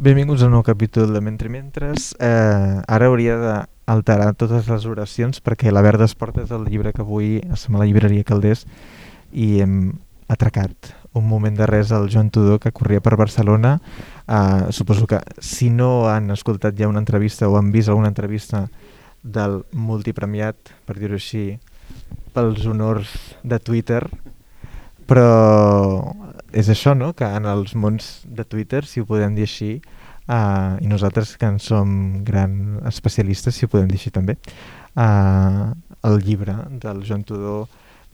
Benvinguts 0.00 0.40
a 0.40 0.46
un 0.48 0.54
nou 0.56 0.62
capítol 0.64 1.10
de 1.12 1.20
Mentre 1.20 1.50
Mentres. 1.52 2.14
Eh, 2.16 2.76
ara 2.88 3.08
hauria 3.10 3.34
d'alterar 3.36 4.30
totes 4.32 4.70
les 4.72 4.86
oracions 4.88 5.42
perquè 5.44 5.68
la 5.68 5.82
Verda 5.84 6.06
es 6.08 6.14
porta 6.16 6.46
el 6.56 6.64
llibre 6.72 6.94
que 6.96 7.02
avui 7.04 7.42
som 7.52 7.76
a 7.76 7.82
la 7.82 7.84
llibreria 7.84 8.24
Caldés 8.24 8.62
i 9.36 9.60
hem 9.60 9.92
atracat 10.32 10.94
un 11.12 11.28
moment 11.28 11.52
de 11.52 11.68
res 11.68 11.92
al 11.92 12.08
Joan 12.08 12.32
Tudor 12.32 12.62
que 12.64 12.72
corria 12.72 13.04
per 13.04 13.18
Barcelona. 13.20 13.74
Eh, 14.24 14.72
suposo 14.72 15.04
que 15.04 15.20
si 15.36 15.68
no 15.68 16.08
han 16.08 16.32
escoltat 16.32 16.80
ja 16.80 16.88
una 16.88 17.04
entrevista 17.04 17.50
o 17.50 17.58
han 17.60 17.68
vist 17.68 17.92
alguna 17.92 18.08
entrevista 18.08 18.70
del 19.20 19.66
multipremiat, 19.76 20.56
per 20.88 20.96
dir-ho 20.96 21.20
així, 21.20 21.58
pels 22.32 22.64
honors 22.64 23.36
de 23.44 23.60
Twitter, 23.60 24.06
però 25.10 26.14
és 26.54 26.70
això, 26.70 26.94
no?, 26.94 27.12
que 27.18 27.26
en 27.26 27.48
els 27.50 27.74
mons 27.74 28.20
de 28.26 28.46
Twitter, 28.46 28.84
si 28.86 29.02
ho 29.02 29.08
podem 29.08 29.34
dir 29.34 29.48
així, 29.48 29.72
uh, 30.30 30.78
i 30.78 30.86
nosaltres 30.90 31.34
que 31.38 31.50
en 31.50 31.58
som 31.62 32.22
gran 32.26 32.78
especialistes, 32.86 33.58
si 33.58 33.66
ho 33.66 33.72
podem 33.72 33.90
dir 33.90 33.98
així 33.98 34.14
també, 34.14 34.38
uh, 34.94 35.70
el 36.06 36.22
llibre 36.22 36.54
del 36.82 37.02
Joan 37.06 37.26
Tudor 37.28 37.66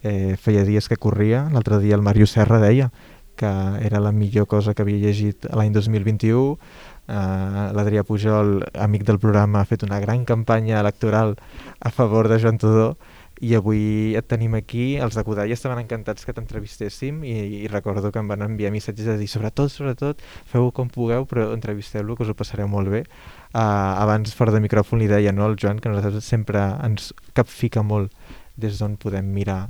eh, 0.02 0.34
feia 0.40 0.64
dies 0.66 0.88
que 0.88 0.98
corria, 0.98 1.46
l'altre 1.52 1.78
dia 1.82 1.94
el 1.94 2.02
Mario 2.02 2.26
Serra 2.26 2.58
deia 2.62 2.90
que 3.36 3.52
era 3.84 4.00
la 4.00 4.12
millor 4.12 4.48
cosa 4.48 4.72
que 4.74 4.82
havia 4.82 4.98
llegit 4.98 5.46
l'any 5.52 5.74
2021, 5.74 6.56
Uh, 7.06 7.70
l'Adrià 7.76 8.02
Pujol, 8.02 8.60
amic 8.82 9.04
del 9.06 9.20
programa, 9.22 9.60
ha 9.60 9.68
fet 9.68 9.84
una 9.86 10.00
gran 10.02 10.24
campanya 10.26 10.80
electoral 10.80 11.36
a 11.78 11.92
favor 11.94 12.26
de 12.28 12.40
Joan 12.42 12.58
Tudor 12.58 12.96
i 13.44 13.52
avui 13.54 14.16
et 14.16 14.26
tenim 14.30 14.54
aquí, 14.56 14.96
els 15.02 15.16
de 15.16 15.22
Codalla 15.24 15.52
estaven 15.52 15.82
encantats 15.82 16.24
que 16.24 16.32
t'entrevistéssim 16.32 17.20
i, 17.28 17.34
i 17.62 17.68
recordo 17.68 18.10
que 18.12 18.20
em 18.22 18.30
van 18.30 18.44
enviar 18.46 18.72
missatges 18.72 19.10
de 19.10 19.16
dir 19.20 19.28
sobretot, 19.28 19.70
sobretot, 19.72 20.22
feu 20.48 20.70
com 20.72 20.88
pugueu 20.92 21.28
però 21.28 21.50
entrevisteu-lo 21.52 22.16
que 22.16 22.24
us 22.24 22.32
ho 22.32 22.36
passareu 22.38 22.68
molt 22.72 22.88
bé. 22.92 23.04
Uh, 23.52 23.60
abans 23.60 24.32
fora 24.34 24.54
de 24.54 24.62
micròfon 24.64 25.02
li 25.02 25.10
deia 25.10 25.34
no, 25.36 25.44
al 25.44 25.58
Joan 25.60 25.82
que 25.82 25.92
nosaltres 25.92 26.24
sempre 26.24 26.64
ens 26.86 27.12
capfica 27.36 27.84
molt 27.84 28.14
des 28.56 28.80
d'on 28.80 28.96
podem 28.96 29.28
mirar 29.36 29.66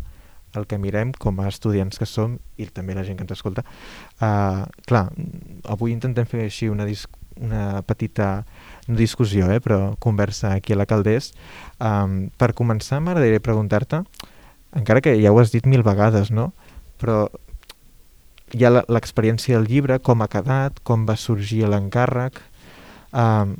el 0.56 0.65
que 0.71 0.78
mirem 0.81 1.11
com 1.12 1.41
a 1.43 1.50
estudiants 1.50 1.98
que 1.98 2.06
som 2.09 2.39
i 2.56 2.71
també 2.73 2.95
la 2.97 3.05
gent 3.05 3.19
que 3.19 3.27
ens 3.27 3.34
escolta. 3.34 3.67
Uh, 4.23 4.62
clar, 4.87 5.09
avui 5.69 5.93
intentem 5.93 6.25
fer 6.31 6.47
així 6.47 6.71
una, 6.73 6.87
dis 6.89 7.05
una 7.41 7.83
petita 7.87 8.45
discussió, 8.87 9.51
eh, 9.53 9.61
però 9.61 9.97
conversa 9.98 10.55
aquí 10.55 10.73
a 10.73 10.81
la 10.81 10.87
Caldés. 10.87 11.33
Um, 11.78 12.31
per 12.39 12.55
començar, 12.55 13.01
m'agradaria 13.03 13.43
preguntar-te, 13.43 14.05
encara 14.77 15.03
que 15.03 15.17
ja 15.20 15.33
ho 15.33 15.41
has 15.41 15.53
dit 15.53 15.67
mil 15.67 15.83
vegades, 15.87 16.31
no? 16.31 16.53
però 17.01 17.27
hi 18.55 18.65
ha 18.65 18.73
l'experiència 18.73 19.56
del 19.56 19.69
llibre, 19.69 19.98
com 20.01 20.23
ha 20.23 20.31
quedat, 20.31 20.78
com 20.87 21.06
va 21.09 21.17
sorgir 21.19 21.65
l'encàrrec. 21.69 22.39
Um, 23.12 23.56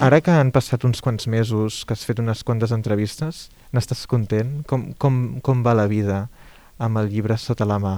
ara 0.00 0.20
que 0.22 0.34
han 0.34 0.52
passat 0.54 0.86
uns 0.86 1.02
quants 1.04 1.26
mesos, 1.30 1.82
que 1.84 1.96
has 1.96 2.04
fet 2.06 2.22
unes 2.22 2.44
quantes 2.46 2.72
entrevistes, 2.76 3.46
n'estàs 3.74 4.06
content? 4.10 4.60
Com, 4.70 4.92
com, 5.00 5.40
com 5.44 5.64
va 5.66 5.74
la 5.76 5.88
vida 5.90 6.26
amb 6.78 7.02
el 7.02 7.10
llibre 7.12 7.36
sota 7.40 7.66
la 7.68 7.80
mà? 7.82 7.96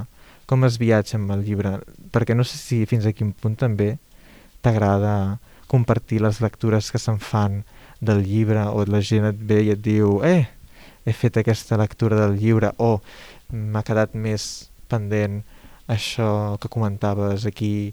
Com 0.49 0.65
es 0.65 0.79
viatja 0.81 1.19
amb 1.19 1.35
el 1.35 1.45
llibre? 1.45 1.77
Perquè 2.15 2.35
no 2.35 2.47
sé 2.47 2.57
si 2.57 2.85
fins 2.89 3.07
a 3.07 3.13
quin 3.13 3.35
punt 3.37 3.59
també 3.61 3.97
t'agrada 4.63 5.39
compartir 5.69 6.23
les 6.25 6.41
lectures 6.41 6.91
que 6.91 7.01
se'n 7.01 7.21
fan 7.21 7.63
del 8.01 8.25
llibre 8.25 8.65
o 8.73 8.85
la 8.89 9.03
gent 9.05 9.27
et 9.29 9.39
ve 9.51 9.61
i 9.67 9.73
et 9.75 9.83
diu 9.85 10.21
eh, 10.25 10.49
he 11.05 11.13
fet 11.13 11.39
aquesta 11.41 11.79
lectura 11.81 12.19
del 12.21 12.39
llibre 12.41 12.73
o 12.79 12.99
m'ha 13.53 13.85
quedat 13.85 14.15
més 14.15 14.69
pendent 14.89 15.43
això 15.89 16.57
que 16.61 16.71
comentaves 16.73 17.47
aquí 17.49 17.93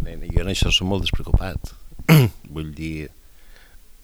jo 0.00 0.42
en 0.42 0.50
això 0.50 0.70
som 0.72 0.88
molt 0.90 1.04
despreocupat. 1.04 1.74
Vull 2.54 2.70
dir 2.74 3.10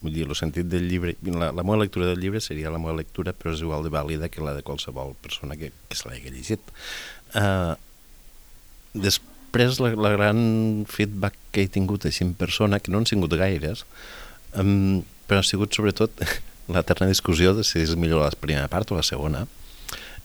vull 0.02 0.12
dir, 0.12 0.26
el 0.28 0.36
sentit 0.36 0.68
del 0.68 0.84
llibre 0.90 1.14
la, 1.32 1.48
la 1.56 1.64
meva 1.64 1.78
lectura 1.80 2.06
del 2.10 2.20
llibre 2.20 2.42
seria 2.44 2.70
la 2.70 2.78
meva 2.78 2.94
lectura 2.98 3.32
però 3.32 3.54
és 3.54 3.62
igual 3.64 3.82
de 3.82 3.90
vàlida 3.90 4.28
que 4.28 4.44
la 4.44 4.52
de 4.54 4.62
qualsevol 4.62 5.14
persona 5.24 5.56
que, 5.56 5.72
que 5.88 5.96
se 5.96 6.06
l'hagi 6.06 6.30
llegit. 6.30 6.74
Uh, 7.32 7.74
després 8.92 9.24
després 9.56 9.80
la, 9.80 9.94
la 9.96 10.12
gran 10.14 10.84
feedback 10.88 11.36
que 11.52 11.64
he 11.64 11.72
tingut 11.72 12.04
així 12.06 12.24
en 12.24 12.34
persona, 12.36 12.80
que 12.80 12.92
no 12.92 13.00
han 13.00 13.08
sigut 13.08 13.32
gaires, 13.32 13.84
um, 14.58 15.02
però 15.26 15.40
ha 15.40 15.46
sigut 15.46 15.74
sobretot 15.74 16.12
l'eterna 16.72 17.08
discussió 17.08 17.54
de 17.56 17.64
si 17.64 17.80
és 17.80 17.96
millor 17.96 18.24
la 18.24 18.34
primera 18.36 18.68
part 18.68 18.92
o 18.92 18.98
la 18.98 19.06
segona. 19.06 19.46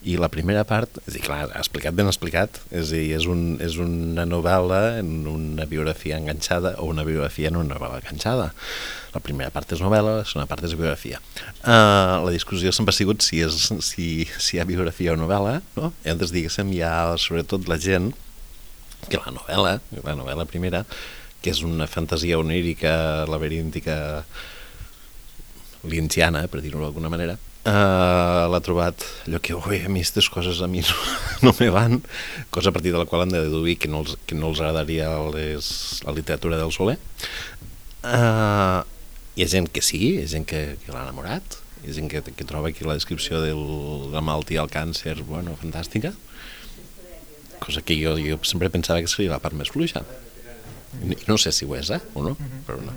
I 0.02 0.16
la 0.18 0.32
primera 0.34 0.64
part, 0.66 0.96
és 1.06 1.14
dir, 1.14 1.22
clar, 1.22 1.44
explicat 1.60 1.94
ben 1.94 2.08
explicat, 2.10 2.58
és 2.74 2.90
dir, 2.90 3.04
és, 3.14 3.28
un, 3.30 3.60
és 3.62 3.76
una 3.78 4.26
novel·la 4.26 4.98
en 4.98 5.28
una 5.30 5.68
biografia 5.70 6.18
enganxada 6.18 6.74
o 6.82 6.88
una 6.90 7.06
biografia 7.06 7.52
en 7.52 7.60
una 7.60 7.76
novel·la 7.76 8.00
enganxada. 8.02 8.50
La 9.14 9.22
primera 9.22 9.54
part 9.54 9.76
és 9.76 9.84
novel·la, 9.84 10.16
la 10.18 10.26
segona 10.26 10.48
part 10.50 10.66
és 10.66 10.74
biografia. 10.74 11.22
Uh, 11.62 12.18
la 12.26 12.34
discussió 12.34 12.74
sempre 12.74 12.96
ha 12.96 12.98
sigut 12.98 13.22
si, 13.22 13.44
és, 13.46 13.70
si, 13.86 14.10
si 14.26 14.58
hi 14.58 14.64
ha 14.64 14.66
biografia 14.66 15.14
o 15.14 15.22
novel·la, 15.22 15.60
no? 15.78 15.94
I 16.02 16.10
llavors, 16.10 16.34
diguéssim, 16.34 16.74
hi 16.74 16.82
ha 16.82 16.96
sobretot 17.22 17.70
la 17.70 17.78
gent 17.78 18.10
que 19.10 19.20
la 19.20 19.34
novel·la, 19.34 19.78
la 20.04 20.16
novel·la 20.18 20.48
primera, 20.50 20.84
que 21.42 21.54
és 21.54 21.62
una 21.66 21.88
fantasia 21.90 22.38
onírica, 22.40 23.26
laberíntica, 23.30 24.26
linciana, 25.90 26.46
per 26.52 26.62
dir-ho 26.62 26.84
d'alguna 26.84 27.10
manera, 27.10 27.38
uh, 27.66 28.46
l'ha 28.52 28.62
trobat 28.64 29.06
allò 29.26 29.42
que, 29.42 29.56
ui, 29.58 29.82
a 29.82 29.90
mi 29.90 30.04
aquestes 30.04 30.30
coses 30.30 30.62
a 30.62 30.70
mi 30.70 30.84
no, 30.86 30.98
no 31.48 31.56
me 31.60 31.70
van, 31.74 32.02
cosa 32.54 32.70
a 32.70 32.76
partir 32.76 32.94
de 32.94 33.02
la 33.02 33.08
qual 33.10 33.26
han 33.26 33.34
de 33.34 33.42
deduir 33.48 33.78
que 33.82 33.90
no 33.90 34.04
els, 34.06 34.18
que 34.26 34.38
no 34.38 34.52
els 34.52 34.62
agradaria 34.62 35.10
les, 35.34 36.02
la 36.06 36.14
literatura 36.14 36.60
del 36.62 36.74
Soler. 36.74 37.00
Uh, 38.02 38.82
hi 39.38 39.46
ha 39.46 39.50
gent 39.50 39.70
que 39.74 39.82
sí, 39.86 40.18
hi 40.18 40.24
ha 40.26 40.30
gent 40.30 40.48
que, 40.50 40.64
que 40.84 40.94
l'ha 40.94 41.06
enamorat, 41.08 41.60
hi 41.82 41.90
ha 41.90 41.98
gent 41.98 42.12
que, 42.12 42.22
que 42.22 42.48
troba 42.48 42.74
que 42.76 42.86
la 42.86 42.98
descripció 42.98 43.42
de 43.42 43.56
la 44.14 44.22
malaltia, 44.22 44.62
el 44.62 44.74
càncer, 44.74 45.18
bueno, 45.26 45.58
fantàstica, 45.62 46.14
cosa 47.62 47.84
que 47.86 47.98
jo, 48.00 48.18
jo 48.20 48.40
sempre 48.48 48.72
pensava 48.74 49.04
que 49.04 49.12
seria 49.12 49.36
la 49.36 49.42
part 49.44 49.56
més 49.58 49.72
fluixa. 49.74 50.04
I 51.02 51.16
no 51.30 51.38
sé 51.40 51.54
si 51.56 51.68
ho 51.68 51.78
és, 51.78 51.92
eh, 51.94 52.02
o 52.14 52.26
no, 52.26 52.36
mhm. 52.36 52.66
però 52.68 52.82
no. 52.82 52.96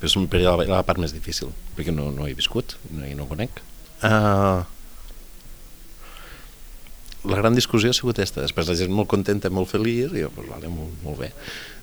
Però 0.00 0.08
és 0.08 0.44
la, 0.44 0.56
la 0.70 0.84
part 0.86 1.00
més 1.00 1.12
difícil, 1.16 1.52
perquè 1.76 1.92
no, 1.92 2.10
no 2.14 2.28
he 2.28 2.36
viscut 2.36 2.76
no, 2.92 3.04
i 3.08 3.14
no 3.16 3.24
ho 3.24 3.30
conec. 3.30 3.62
Uh, 4.04 4.62
la 7.26 7.38
gran 7.40 7.56
discussió 7.56 7.90
ha 7.90 7.96
sigut 7.96 8.18
aquesta. 8.18 8.44
Després 8.44 8.68
la 8.70 8.76
gent 8.78 8.92
molt 8.94 9.08
contenta, 9.10 9.50
molt 9.50 9.70
feliç, 9.72 10.12
i 10.14 10.24
jo, 10.24 10.32
pues, 10.36 10.48
vale, 10.52 10.70
molt, 10.72 10.96
molt 11.04 11.20
bé. 11.24 11.32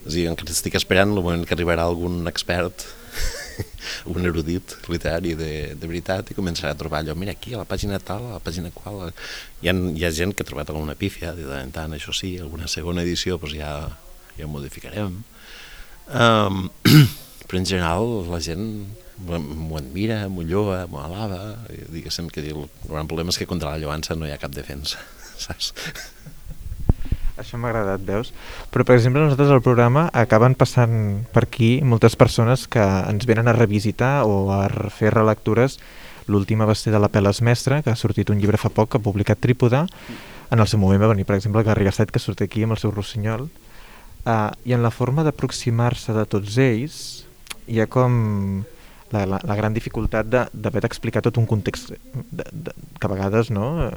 És 0.04 0.14
a 0.14 0.16
dir, 0.16 0.28
encara 0.32 0.54
estic 0.54 0.78
esperant 0.80 1.12
el 1.12 1.24
moment 1.24 1.46
que 1.48 1.58
arribarà 1.58 1.88
algun 1.90 2.24
expert 2.32 2.86
un 4.14 4.26
erudit 4.26 4.76
literari 4.92 5.34
de, 5.40 5.52
de 5.80 5.90
veritat 5.90 6.32
i 6.32 6.38
començarà 6.38 6.74
a 6.74 6.80
trobar 6.80 7.02
allò, 7.02 7.16
mira 7.20 7.36
aquí 7.36 7.54
a 7.54 7.62
la 7.62 7.68
pàgina 7.70 8.00
tal, 8.00 8.26
a 8.30 8.38
la 8.38 8.44
pàgina 8.44 8.72
qual 8.76 9.06
hi 9.62 9.70
ha, 9.70 9.74
hi 9.74 10.06
ha 10.06 10.14
gent 10.16 10.36
que 10.36 10.46
ha 10.46 10.50
trobat 10.50 10.72
alguna 10.74 10.98
pífia 11.00 11.34
de 11.38 11.48
tant 11.48 11.68
en 11.68 11.74
tant, 11.76 11.96
això 11.96 12.16
sí, 12.16 12.36
alguna 12.42 12.70
segona 12.72 13.06
edició 13.06 13.40
doncs 13.42 13.58
ja, 13.58 13.74
ja 14.38 14.50
modificarem 14.50 15.22
um, 16.10 16.68
però 17.48 17.62
en 17.62 17.70
general 17.70 18.08
la 18.32 18.42
gent 18.44 18.68
m'ho 19.24 19.78
admira, 19.78 20.24
m'ho 20.30 20.44
lloa, 20.48 20.84
m'ho 20.90 21.04
alava 21.04 21.42
diguéssim 21.94 22.32
que 22.34 22.42
el 22.42 22.66
gran 22.90 23.08
problema 23.08 23.34
és 23.34 23.38
que 23.40 23.50
contra 23.50 23.76
la 23.76 23.82
lloança 23.82 24.18
no 24.18 24.28
hi 24.28 24.34
ha 24.34 24.42
cap 24.42 24.56
defensa 24.56 25.02
saps? 25.46 25.74
Això 27.34 27.58
m'ha 27.58 27.72
agradat, 27.72 28.04
veus? 28.06 28.30
Però, 28.70 28.86
per 28.86 28.96
exemple, 28.96 29.24
nosaltres 29.24 29.50
al 29.50 29.64
programa 29.66 30.06
acaben 30.14 30.54
passant 30.54 31.24
per 31.34 31.48
aquí 31.48 31.80
moltes 31.82 32.16
persones 32.16 32.68
que 32.70 32.84
ens 32.84 33.26
venen 33.26 33.50
a 33.50 33.56
revisitar 33.58 34.22
o 34.30 34.52
a 34.54 34.68
fer 34.94 35.14
relectures. 35.16 35.80
L'última 36.30 36.68
va 36.70 36.76
ser 36.78 36.94
de 36.94 37.02
la 37.02 37.10
Peles 37.10 37.42
Mestre, 37.42 37.82
que 37.82 37.90
ha 37.90 37.98
sortit 37.98 38.30
un 38.30 38.38
llibre 38.40 38.62
fa 38.62 38.70
poc, 38.70 38.92
que 38.92 39.02
ha 39.02 39.04
publicat 39.04 39.42
Trípoda. 39.42 39.88
En 40.54 40.62
el 40.62 40.70
seu 40.70 40.80
moment 40.80 41.02
va 41.02 41.10
venir, 41.10 41.26
per 41.26 41.36
exemple, 41.40 41.66
Garriga 41.66 41.92
Set, 41.92 42.14
que 42.14 42.22
surt 42.22 42.46
aquí 42.46 42.64
amb 42.64 42.78
el 42.78 42.82
seu 42.84 42.94
rossinyol. 42.94 43.50
Uh, 44.24 44.54
I 44.64 44.78
en 44.78 44.86
la 44.86 44.94
forma 44.94 45.26
d'aproximar-se 45.26 46.14
de 46.14 46.28
tots 46.30 46.60
ells, 46.62 47.00
hi 47.68 47.82
ha 47.82 47.90
com 47.90 48.64
la, 49.14 49.26
la, 49.30 49.40
la 49.46 49.56
gran 49.56 49.76
dificultat 49.76 50.28
d'haver 50.28 50.84
d'explicar 50.84 51.24
tot 51.26 51.38
un 51.38 51.46
context 51.50 51.94
de, 51.94 52.46
de, 52.52 52.74
que 53.00 53.08
a 53.08 53.12
vegades, 53.12 53.52
no? 53.54 53.92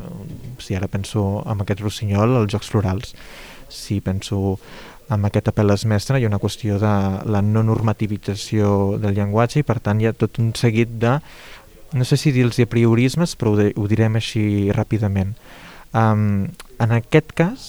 si 0.63 0.77
ara 0.77 0.91
penso 0.93 1.43
en 1.49 1.65
aquest 1.65 1.83
rossinyol, 1.85 2.37
els 2.43 2.53
jocs 2.53 2.71
florals, 2.73 3.17
si 3.73 4.01
penso 4.05 4.59
en 5.11 5.25
aquest 5.25 5.49
apel 5.53 5.73
mestre, 5.87 6.19
hi 6.19 6.27
ha 6.27 6.31
una 6.31 6.43
qüestió 6.43 6.81
de 6.83 6.95
la 7.31 7.43
no 7.43 7.63
normativització 7.67 8.99
del 9.03 9.15
llenguatge 9.17 9.63
i 9.63 9.67
per 9.67 9.79
tant 9.81 10.01
hi 10.03 10.11
ha 10.11 10.17
tot 10.17 10.41
un 10.43 10.53
seguit 10.59 10.99
de, 11.03 11.17
no 11.95 12.05
sé 12.05 12.19
si 12.19 12.33
dir-los 12.35 12.59
priorismes, 12.69 13.37
però 13.39 13.55
ho, 13.55 13.61
de, 13.61 13.71
ho 13.77 13.87
direm 13.89 14.19
així 14.19 14.73
ràpidament. 14.75 15.37
Um, 15.97 16.49
en 16.83 16.93
aquest 16.93 17.33
cas, 17.39 17.69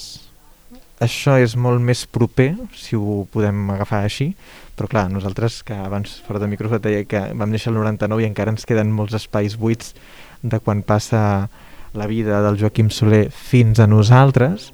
això 1.04 1.38
és 1.38 1.56
molt 1.60 1.82
més 1.84 2.06
proper, 2.10 2.54
si 2.74 2.98
ho 2.98 3.26
podem 3.34 3.70
agafar 3.76 4.04
així, 4.06 4.32
però 4.78 4.90
clar, 4.90 5.08
nosaltres 5.10 5.62
que 5.66 5.76
abans 5.78 6.20
fora 6.26 6.42
de 6.42 6.50
microfon 6.50 6.82
deia 6.82 7.06
que 7.10 7.22
vam 7.38 7.54
néixer 7.54 7.72
el 7.72 7.80
99 7.80 8.24
i 8.24 8.30
encara 8.30 8.54
ens 8.54 8.66
queden 8.70 8.94
molts 8.94 9.18
espais 9.18 9.58
buits 9.58 9.94
de 10.42 10.60
quan 10.62 10.84
passa 10.86 11.50
la 11.98 12.08
vida 12.10 12.42
del 12.46 12.60
Joaquim 12.60 12.90
Soler 12.94 13.28
fins 13.34 13.80
a 13.80 13.88
nosaltres 13.90 14.72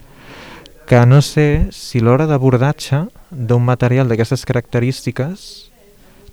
que 0.88 1.06
no 1.08 1.22
sé 1.24 1.70
si 1.72 2.02
l'hora 2.04 2.28
d'abordatge 2.28 3.06
d'un 3.32 3.64
material 3.64 4.12
d'aquestes 4.12 4.44
característiques 4.46 5.46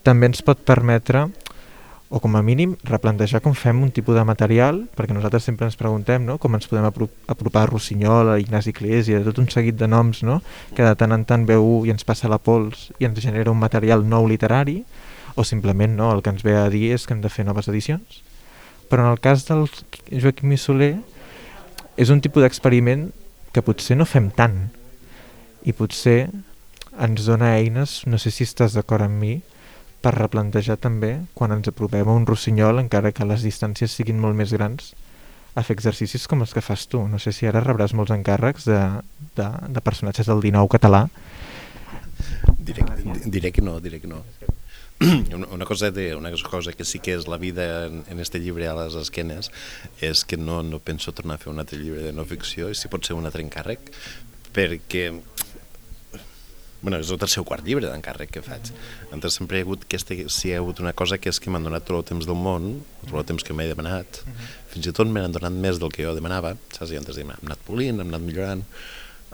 també 0.03 0.31
ens 0.31 0.43
pot 0.43 0.59
permetre 0.67 1.29
o 2.11 2.19
com 2.19 2.35
a 2.37 2.43
mínim 2.43 2.75
replantejar 2.83 3.39
com 3.41 3.55
fem 3.55 3.79
un 3.87 3.93
tipus 3.95 4.17
de 4.19 4.25
material, 4.27 4.83
perquè 4.99 5.15
nosaltres 5.15 5.47
sempre 5.47 5.69
ens 5.71 5.79
preguntem 5.79 6.25
no? 6.27 6.41
com 6.43 6.57
ens 6.59 6.67
podem 6.67 6.89
apropar 6.91 7.62
a 7.62 7.69
Rossinyol, 7.71 8.33
a 8.35 8.39
Ignasi 8.43 8.75
Iglesias, 8.75 9.23
tot 9.23 9.39
un 9.39 9.47
seguit 9.47 9.79
de 9.79 9.87
noms 9.87 10.25
no? 10.27 10.41
que 10.75 10.83
de 10.83 10.97
tant 10.99 11.15
en 11.15 11.23
tant 11.25 11.47
veu 11.47 11.87
i 11.87 11.95
ens 11.95 12.03
passa 12.05 12.29
la 12.29 12.41
pols 12.43 12.89
i 12.99 13.07
ens 13.07 13.23
genera 13.23 13.55
un 13.55 13.62
material 13.62 14.03
nou 14.03 14.27
literari, 14.27 14.81
o 15.39 15.47
simplement 15.47 15.95
no, 15.95 16.11
el 16.11 16.25
que 16.27 16.35
ens 16.35 16.43
ve 16.43 16.57
a 16.59 16.67
dir 16.69 16.91
és 16.97 17.07
que 17.07 17.15
hem 17.15 17.23
de 17.23 17.31
fer 17.31 17.47
noves 17.47 17.71
edicions. 17.71 18.25
Però 18.91 19.07
en 19.07 19.15
el 19.15 19.23
cas 19.23 19.47
del 19.47 19.69
Joaquim 20.11 20.57
Soler 20.59 20.97
és 21.95 22.11
un 22.11 22.19
tipus 22.19 22.43
d'experiment 22.43 23.07
que 23.55 23.62
potser 23.62 23.95
no 23.95 24.09
fem 24.09 24.33
tant 24.35 24.59
i 25.62 25.71
potser 25.79 26.27
ens 26.99 27.23
dona 27.23 27.55
eines, 27.55 28.01
no 28.11 28.19
sé 28.19 28.35
si 28.35 28.43
estàs 28.43 28.75
d'acord 28.75 29.07
amb 29.07 29.23
mi, 29.23 29.39
per 30.00 30.14
replantejar 30.17 30.79
també, 30.81 31.12
quan 31.37 31.52
ens 31.52 31.69
apropem 31.69 32.08
a 32.08 32.17
un 32.17 32.26
rossinyol, 32.29 32.81
encara 32.82 33.12
que 33.12 33.29
les 33.29 33.44
distàncies 33.47 33.94
siguin 33.97 34.20
molt 34.20 34.38
més 34.38 34.55
grans, 34.56 34.94
a 35.55 35.64
fer 35.67 35.75
exercicis 35.76 36.26
com 36.31 36.44
els 36.44 36.55
que 36.55 36.62
fas 36.62 36.87
tu. 36.88 37.02
No 37.11 37.19
sé 37.19 37.32
si 37.37 37.49
ara 37.49 37.62
rebràs 37.64 37.94
molts 37.97 38.14
encàrrecs 38.14 38.69
de, 38.70 38.79
de, 39.37 39.49
de 39.75 39.82
personatges 39.85 40.31
del 40.31 40.43
19 40.44 40.70
català. 40.76 41.06
Diré, 42.58 42.85
diré 43.26 43.52
que 43.52 43.64
no, 43.64 43.79
diré 43.81 44.00
que 44.00 44.11
no. 44.11 44.23
Una 45.50 45.64
cosa, 45.64 45.91
de, 45.91 46.14
una 46.14 46.31
cosa 46.31 46.75
que 46.75 46.85
sí 46.85 46.99
que 47.00 47.14
és 47.17 47.25
la 47.26 47.38
vida 47.41 47.87
en, 47.87 48.02
en 48.12 48.20
este 48.20 48.38
llibre 48.38 48.67
a 48.69 48.75
les 48.76 48.94
esquenes 49.00 49.49
és 50.05 50.26
que 50.29 50.37
no, 50.37 50.58
no 50.62 50.76
penso 50.76 51.14
tornar 51.17 51.38
a 51.38 51.41
fer 51.41 51.49
un 51.49 51.62
altre 51.62 51.79
llibre 51.81 52.02
de 52.05 52.12
no 52.12 52.26
ficció 52.29 52.69
i 52.69 52.76
si 52.76 52.91
pot 52.93 53.08
ser 53.08 53.17
un 53.17 53.25
altre 53.25 53.41
encàrrec 53.41 53.88
perquè 54.52 55.06
bueno, 56.82 56.99
és 57.00 57.11
el 57.12 57.19
tercer 57.21 57.43
o 57.43 57.47
quart 57.49 57.67
llibre 57.67 57.88
d'encàrrec 57.91 58.31
que 58.32 58.43
faig. 58.44 58.71
Entonces 59.11 59.37
sempre 59.37 59.59
hi 59.59 59.62
ha 59.62 59.67
hagut, 59.67 59.85
aquesta, 59.85 60.17
si 60.32 60.49
hi 60.49 60.55
ha 60.55 60.61
hagut 60.62 60.81
una 60.81 60.94
cosa 60.97 61.19
que 61.21 61.29
és 61.29 61.41
que 61.41 61.53
m'han 61.53 61.67
donat 61.67 61.85
tot 61.85 61.99
el 61.99 62.06
temps 62.09 62.29
del 62.29 62.38
món, 62.38 62.71
tot 63.05 63.19
el 63.21 63.27
temps 63.29 63.44
que 63.44 63.56
m'he 63.56 63.69
demanat, 63.69 64.23
fins 64.73 64.88
i 64.88 64.94
tot 64.97 65.11
m'han 65.11 65.37
donat 65.37 65.53
més 65.53 65.81
del 65.82 65.93
que 65.93 66.06
jo 66.06 66.15
demanava, 66.17 66.55
saps? 66.73 66.94
I 66.94 67.00
antes 67.00 67.21
hem 67.21 67.35
anat 67.37 67.61
polint, 67.67 68.00
hem 68.00 68.15
anat 68.15 68.25
millorant, 68.25 68.65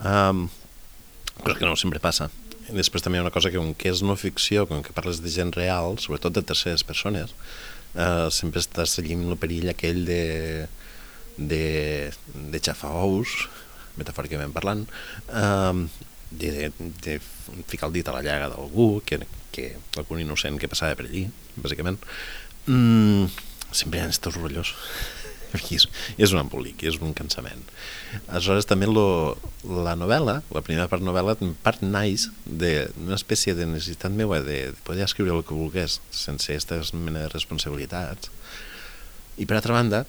um, 0.02 0.48
cosa 1.42 1.58
que 1.60 1.68
no 1.68 1.76
sempre 1.78 2.02
passa. 2.02 2.30
I 2.66 2.74
després 2.74 3.04
també 3.04 3.20
hi 3.20 3.22
ha 3.22 3.26
una 3.28 3.34
cosa 3.34 3.52
que, 3.52 3.62
com 3.62 3.76
que 3.78 3.92
és 3.92 4.02
no 4.02 4.18
ficció, 4.18 4.66
com 4.66 4.82
que 4.82 4.96
parles 4.96 5.22
de 5.22 5.30
gent 5.30 5.54
real, 5.54 6.00
sobretot 6.02 6.34
de 6.34 6.42
terceres 6.42 6.82
persones, 6.86 7.36
uh, 7.94 8.26
sempre 8.34 8.64
estàs 8.64 8.98
seguint 8.98 9.22
el 9.28 9.38
perill 9.38 9.70
aquell 9.70 10.02
de, 10.08 10.66
de, 11.38 11.62
de 12.34 12.58
xafar 12.58 12.90
ous, 13.06 13.38
metafòricament 14.00 14.50
parlant, 14.56 14.82
uh, 15.30 15.86
de, 16.30 16.70
de 17.04 17.18
ficar 17.66 17.88
el 17.88 17.96
dit 17.98 18.08
a 18.08 18.14
la 18.16 18.22
llaga 18.24 18.50
d'algú, 18.52 19.02
que, 19.06 19.20
que 19.54 19.74
algun 19.96 20.22
innocent 20.22 20.58
que 20.60 20.70
passava 20.70 20.96
per 20.98 21.06
allí, 21.08 21.26
bàsicament, 21.56 22.00
mm, 22.66 23.30
sempre 23.72 24.00
hi 24.00 24.04
ha 24.04 24.10
estos 24.12 24.38
rotllos. 24.38 24.74
És, 25.72 25.86
és 26.20 26.32
un 26.34 26.40
embolic, 26.42 26.82
és 26.84 26.98
un 27.00 27.14
cansament. 27.16 27.62
Aleshores, 28.26 28.66
també 28.68 28.88
lo, 28.90 29.38
la 29.64 29.94
novel·la, 29.96 30.34
la 30.52 30.62
primera 30.66 30.88
part 30.90 31.04
novel·la, 31.06 31.36
part 31.64 31.80
naix 31.86 32.26
d'una 32.44 33.16
espècie 33.16 33.54
de 33.56 33.64
necessitat 33.70 34.12
meva 34.12 34.42
de, 34.44 34.58
de 34.74 34.84
poder 34.84 35.06
escriure 35.06 35.32
el 35.32 35.46
que 35.46 35.56
volgués 35.56 36.00
sense 36.10 36.50
aquestes 36.50 36.92
mena 36.92 37.22
de 37.24 37.30
responsabilitats. 37.32 38.28
I 39.38 39.46
per 39.48 39.56
altra 39.56 39.78
banda, 39.78 40.02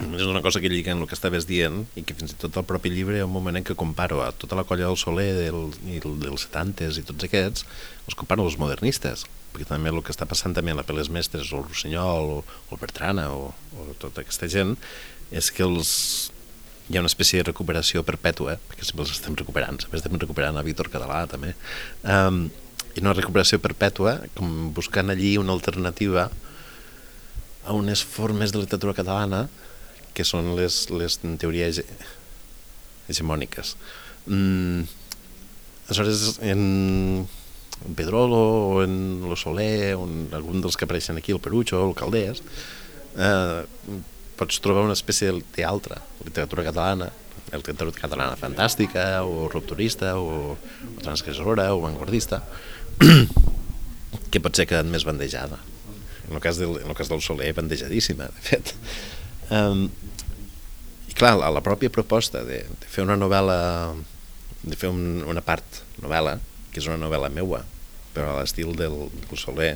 és 0.00 0.26
una 0.26 0.42
cosa 0.42 0.60
que 0.60 0.68
lliga 0.68 0.92
en 0.92 1.02
el 1.02 1.08
que 1.08 1.14
estaves 1.14 1.46
dient 1.46 1.84
i 1.94 2.02
que 2.02 2.16
fins 2.18 2.34
i 2.34 2.38
tot 2.40 2.56
el 2.58 2.66
propi 2.66 2.90
llibre 2.90 3.18
hi 3.18 3.22
ha 3.22 3.28
un 3.28 3.34
moment 3.34 3.58
en 3.58 3.66
què 3.66 3.76
comparo 3.78 4.22
a 4.24 4.32
tota 4.32 4.58
la 4.58 4.64
colla 4.66 4.88
del 4.88 4.98
Soler 4.98 5.30
del, 5.36 5.70
i 5.86 6.00
dels 6.02 6.48
70s 6.48 6.98
i 6.98 7.06
tots 7.06 7.26
aquests 7.28 7.66
els 8.08 8.18
comparo 8.18 8.46
als 8.46 8.58
modernistes 8.58 9.24
perquè 9.54 9.68
també 9.68 9.92
el 9.92 10.02
que 10.02 10.14
està 10.14 10.26
passant 10.26 10.56
també 10.56 10.74
a 10.74 10.80
la 10.80 10.86
Peles 10.86 11.10
Mestres 11.14 11.52
o 11.52 11.60
el 11.60 11.68
Rossinyol 11.68 12.30
o, 12.38 12.38
o 12.42 12.74
el 12.74 12.80
Bertrana 12.80 13.28
o, 13.30 13.52
o 13.78 13.94
tota 14.02 14.24
aquesta 14.24 14.50
gent 14.50 14.74
és 15.30 15.50
que 15.54 15.62
els, 15.66 15.90
hi 16.90 16.98
ha 16.98 17.04
una 17.04 17.10
espècie 17.10 17.40
de 17.40 17.48
recuperació 17.52 18.02
perpètua 18.06 18.58
perquè 18.68 18.86
sempre 18.86 19.06
els 19.06 19.14
estem 19.14 19.38
recuperant 19.38 19.78
sempre 19.84 20.02
estem 20.02 20.18
recuperant 20.18 20.58
a 20.58 20.66
Víctor 20.66 20.90
Català 20.92 21.22
també 21.30 21.54
um, 22.02 22.48
i 22.94 23.02
una 23.02 23.14
recuperació 23.14 23.60
perpètua 23.62 24.18
com 24.34 24.72
buscant 24.74 25.10
allí 25.10 25.36
una 25.38 25.54
alternativa 25.54 26.28
a 27.64 27.72
unes 27.72 28.02
formes 28.04 28.52
de 28.52 28.60
literatura 28.60 28.94
catalana 28.98 29.46
que 30.14 30.26
són 30.26 30.54
les, 30.58 30.84
les 30.94 31.18
en 31.24 31.38
hegemòniques. 33.08 33.74
Mm, 34.26 34.86
aleshores, 35.88 36.38
en, 36.40 37.26
en 37.84 37.94
Pedrolo 37.94 38.40
o 38.70 38.82
en 38.84 38.94
Lo 39.28 39.36
Soler 39.36 39.94
o 39.98 40.06
en 40.06 40.28
algun 40.32 40.62
dels 40.64 40.78
que 40.78 40.86
apareixen 40.88 41.18
aquí, 41.20 41.34
el 41.34 41.42
Perucho 41.44 41.82
o 41.82 41.88
el 41.90 41.98
Caldés, 41.98 42.40
eh, 43.18 43.62
pots 44.38 44.62
trobar 44.62 44.86
una 44.86 44.96
espècie 44.96 45.30
d'altra 45.54 46.00
literatura 46.24 46.64
catalana, 46.66 47.10
la 47.50 47.60
literatura 47.60 47.94
catalana 47.94 48.38
fantàstica 48.40 49.22
o 49.22 49.48
rupturista 49.52 50.16
o, 50.18 50.54
o 50.54 51.02
transgressora 51.02 51.68
o 51.74 51.82
vanguardista 51.84 52.42
que 54.30 54.42
pot 54.42 54.56
ser 54.56 54.66
quedat 54.70 54.88
més 54.90 55.06
bandejada 55.06 55.60
en 56.24 56.38
el 56.38 56.42
cas 56.42 56.58
del, 56.58 56.80
en 56.80 56.90
el 56.90 56.96
cas 56.98 57.12
del 57.12 57.22
Soler 57.22 57.52
bandejadíssima 57.54 58.30
de 58.32 58.46
fet 58.48 58.74
um, 59.50 59.86
i 61.08 61.14
clar, 61.16 61.34
la, 61.40 61.50
la 61.52 61.62
pròpia 61.64 61.92
proposta 61.92 62.42
de, 62.46 62.62
de 62.66 62.90
fer 62.90 63.04
una 63.04 63.16
novel·la, 63.20 63.58
de 64.64 64.76
fer 64.78 64.90
un, 64.92 65.22
una 65.28 65.44
part 65.44 65.82
novel·la, 66.02 66.38
que 66.72 66.82
és 66.82 66.88
una 66.90 67.00
novel·la 67.00 67.30
meua, 67.32 67.64
però 68.14 68.32
a 68.32 68.42
l'estil 68.42 68.72
del, 68.78 68.96
del 69.14 69.40
Soler, 69.40 69.74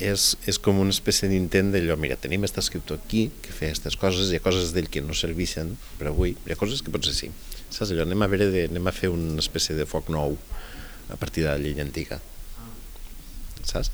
és, 0.00 0.34
és 0.48 0.58
com 0.60 0.80
una 0.80 0.92
espècie 0.94 1.28
d'intent 1.28 1.70
d'allò, 1.74 1.96
mira, 2.00 2.16
tenim 2.20 2.44
aquest 2.44 2.60
escriptor 2.62 3.00
aquí 3.00 3.26
que 3.44 3.52
fa 3.52 3.68
aquestes 3.68 3.98
coses, 4.00 4.32
hi 4.32 4.40
ha 4.40 4.44
coses 4.44 4.72
d'ell 4.74 4.88
que 4.92 5.04
no 5.04 5.16
serveixen 5.16 5.74
per 6.00 6.08
avui, 6.10 6.34
hi 6.46 6.54
ha 6.54 6.58
coses 6.60 6.80
que 6.84 6.92
potser 6.92 7.14
sí. 7.16 7.30
Saps 7.70 7.92
allò? 7.92 8.06
Anem 8.08 8.24
a, 8.24 8.30
veure 8.32 8.48
de, 8.50 8.66
anem 8.72 8.88
a 8.88 8.94
fer 8.96 9.12
una 9.12 9.38
espècie 9.42 9.76
de 9.78 9.86
foc 9.86 10.08
nou 10.10 10.38
a 11.10 11.18
partir 11.20 11.44
de 11.44 11.52
la 11.52 11.60
llei 11.60 11.78
antiga. 11.84 12.18
Saps? 13.62 13.92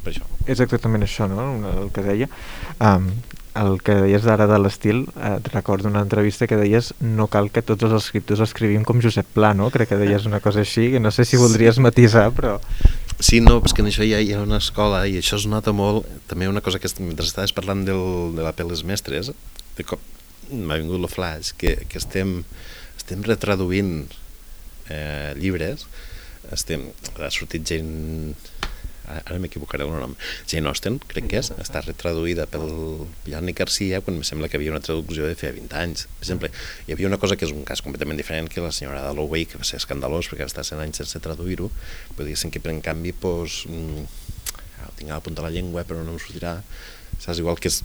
És 0.00 0.04
per 0.04 0.14
això. 0.14 0.24
És 0.48 0.60
exactament 0.64 1.04
això, 1.04 1.28
no?, 1.28 1.50
el 1.68 1.90
que 1.92 2.04
deia. 2.06 2.28
Um, 2.80 3.10
el 3.60 3.80
que 3.82 3.96
deies 3.98 4.24
ara 4.30 4.46
de 4.46 4.58
l'estil, 4.62 5.02
eh, 5.18 5.38
recordo 5.50 5.88
una 5.88 6.00
entrevista 6.00 6.46
que 6.46 6.56
deies 6.56 6.92
no 7.00 7.26
cal 7.26 7.50
que 7.50 7.62
tots 7.66 7.82
els 7.82 7.96
escriptors 7.98 8.40
escrivim 8.46 8.84
com 8.86 9.02
Josep 9.02 9.26
Pla, 9.34 9.52
no? 9.58 9.68
Crec 9.74 9.90
que 9.90 9.98
deies 9.98 10.24
una 10.26 10.40
cosa 10.40 10.62
així, 10.62 10.90
que 10.92 11.00
no 11.02 11.10
sé 11.10 11.26
si 11.26 11.36
voldries 11.40 11.76
sí. 11.76 11.84
matisar, 11.84 12.30
però... 12.36 12.58
Sí, 13.20 13.42
no, 13.44 13.58
perquè 13.60 13.82
en 13.82 13.90
això 13.90 14.06
hi 14.06 14.14
ha, 14.16 14.20
hi 14.24 14.32
ha 14.32 14.40
una 14.40 14.62
escola 14.62 15.02
i 15.04 15.18
això 15.20 15.36
es 15.36 15.44
nota 15.50 15.74
molt. 15.76 16.06
També 16.30 16.48
una 16.48 16.62
cosa 16.64 16.78
que 16.80 16.88
mentre 17.02 17.26
estaves 17.26 17.52
parlant 17.52 17.82
del, 17.84 18.32
de 18.38 18.46
la 18.46 18.54
Peles 18.56 18.80
Mestres, 18.86 19.34
de 19.76 19.84
cop 19.84 20.00
m'ha 20.50 20.78
vingut 20.80 21.02
el 21.02 21.10
flash, 21.10 21.52
que, 21.58 21.74
que 21.90 22.00
estem, 22.00 22.40
estem 22.96 23.20
retraduint 23.26 24.06
eh, 24.88 25.34
llibres, 25.36 25.84
estem, 26.54 26.88
ha 27.18 27.30
sortit 27.34 27.66
gent 27.68 27.92
ara 29.18 29.38
m'equivocaré 29.42 29.84
el 29.86 29.92
nom, 29.92 30.14
Jane 30.50 30.70
Austen, 30.70 30.98
crec 31.10 31.26
que 31.30 31.40
és, 31.40 31.50
està 31.62 31.82
retraduïda 31.84 32.46
pel 32.50 32.66
Yannick 33.30 33.60
Garcia 33.62 34.00
quan 34.04 34.18
em 34.18 34.26
sembla 34.26 34.48
que 34.50 34.58
havia 34.58 34.72
una 34.72 34.82
traducció 34.84 35.26
de 35.26 35.36
feia 35.38 35.54
20 35.56 35.78
anys. 35.80 36.06
Per 36.18 36.26
exemple, 36.26 36.50
hi 36.86 36.94
havia 36.94 37.10
una 37.10 37.18
cosa 37.22 37.38
que 37.38 37.46
és 37.48 37.54
un 37.54 37.64
cas 37.68 37.82
completament 37.84 38.20
diferent 38.20 38.50
que 38.52 38.64
la 38.64 38.72
senyora 38.74 39.02
Dalloway, 39.06 39.46
que 39.50 39.60
va 39.60 39.66
ser 39.68 39.80
escandalós 39.80 40.30
perquè 40.30 40.46
va 40.46 40.52
estar 40.52 40.66
100 40.66 40.84
anys 40.84 41.02
sense 41.02 41.22
traduir-ho, 41.24 41.70
però 42.14 42.28
diguéssim 42.28 42.52
que 42.54 42.62
per 42.62 42.74
en 42.74 42.82
canvi 42.84 43.14
pues, 43.16 43.64
mm, 43.70 44.06
ho 44.86 44.92
tinc 45.00 45.10
a 45.10 45.18
la 45.18 45.24
punta 45.24 45.42
de 45.42 45.48
la 45.48 45.54
llengua 45.54 45.84
però 45.88 46.04
no 46.04 46.16
em 46.16 46.22
sortirà, 46.22 46.58
saps? 47.18 47.42
Igual 47.42 47.60
que 47.60 47.72
és 47.72 47.82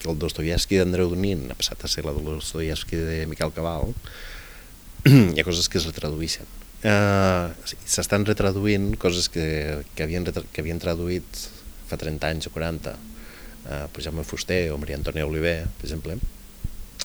que 0.00 0.10
el 0.10 0.18
Dostoyevsky 0.20 0.80
d'Andreu 0.80 1.12
Donin 1.12 1.46
ha 1.52 1.56
passat 1.58 1.84
a 1.84 1.88
ser 1.88 2.04
la 2.04 2.12
Dostoyevsky 2.16 3.00
de 3.00 3.22
Miquel 3.30 3.54
Cabal, 3.56 3.94
hi 5.08 5.40
ha 5.40 5.46
coses 5.46 5.68
que 5.68 5.80
es 5.80 5.88
retradueixen 5.88 6.63
eh, 6.84 7.74
s'estan 7.88 8.26
retraduint 8.28 8.92
coses 9.00 9.30
que, 9.32 9.82
que, 9.94 10.04
havien, 10.04 10.26
que 10.28 10.62
havien 10.62 10.80
traduït 10.82 11.44
fa 11.88 11.98
30 12.00 12.30
anys 12.30 12.48
o 12.48 12.52
40 12.54 12.92
eh, 12.92 13.86
per 13.92 14.04
Jaume 14.04 14.24
Fuster 14.26 14.68
o 14.72 14.78
Maria 14.80 14.98
Antònia 15.00 15.26
Oliver, 15.26 15.62
per 15.78 15.88
exemple, 15.88 16.18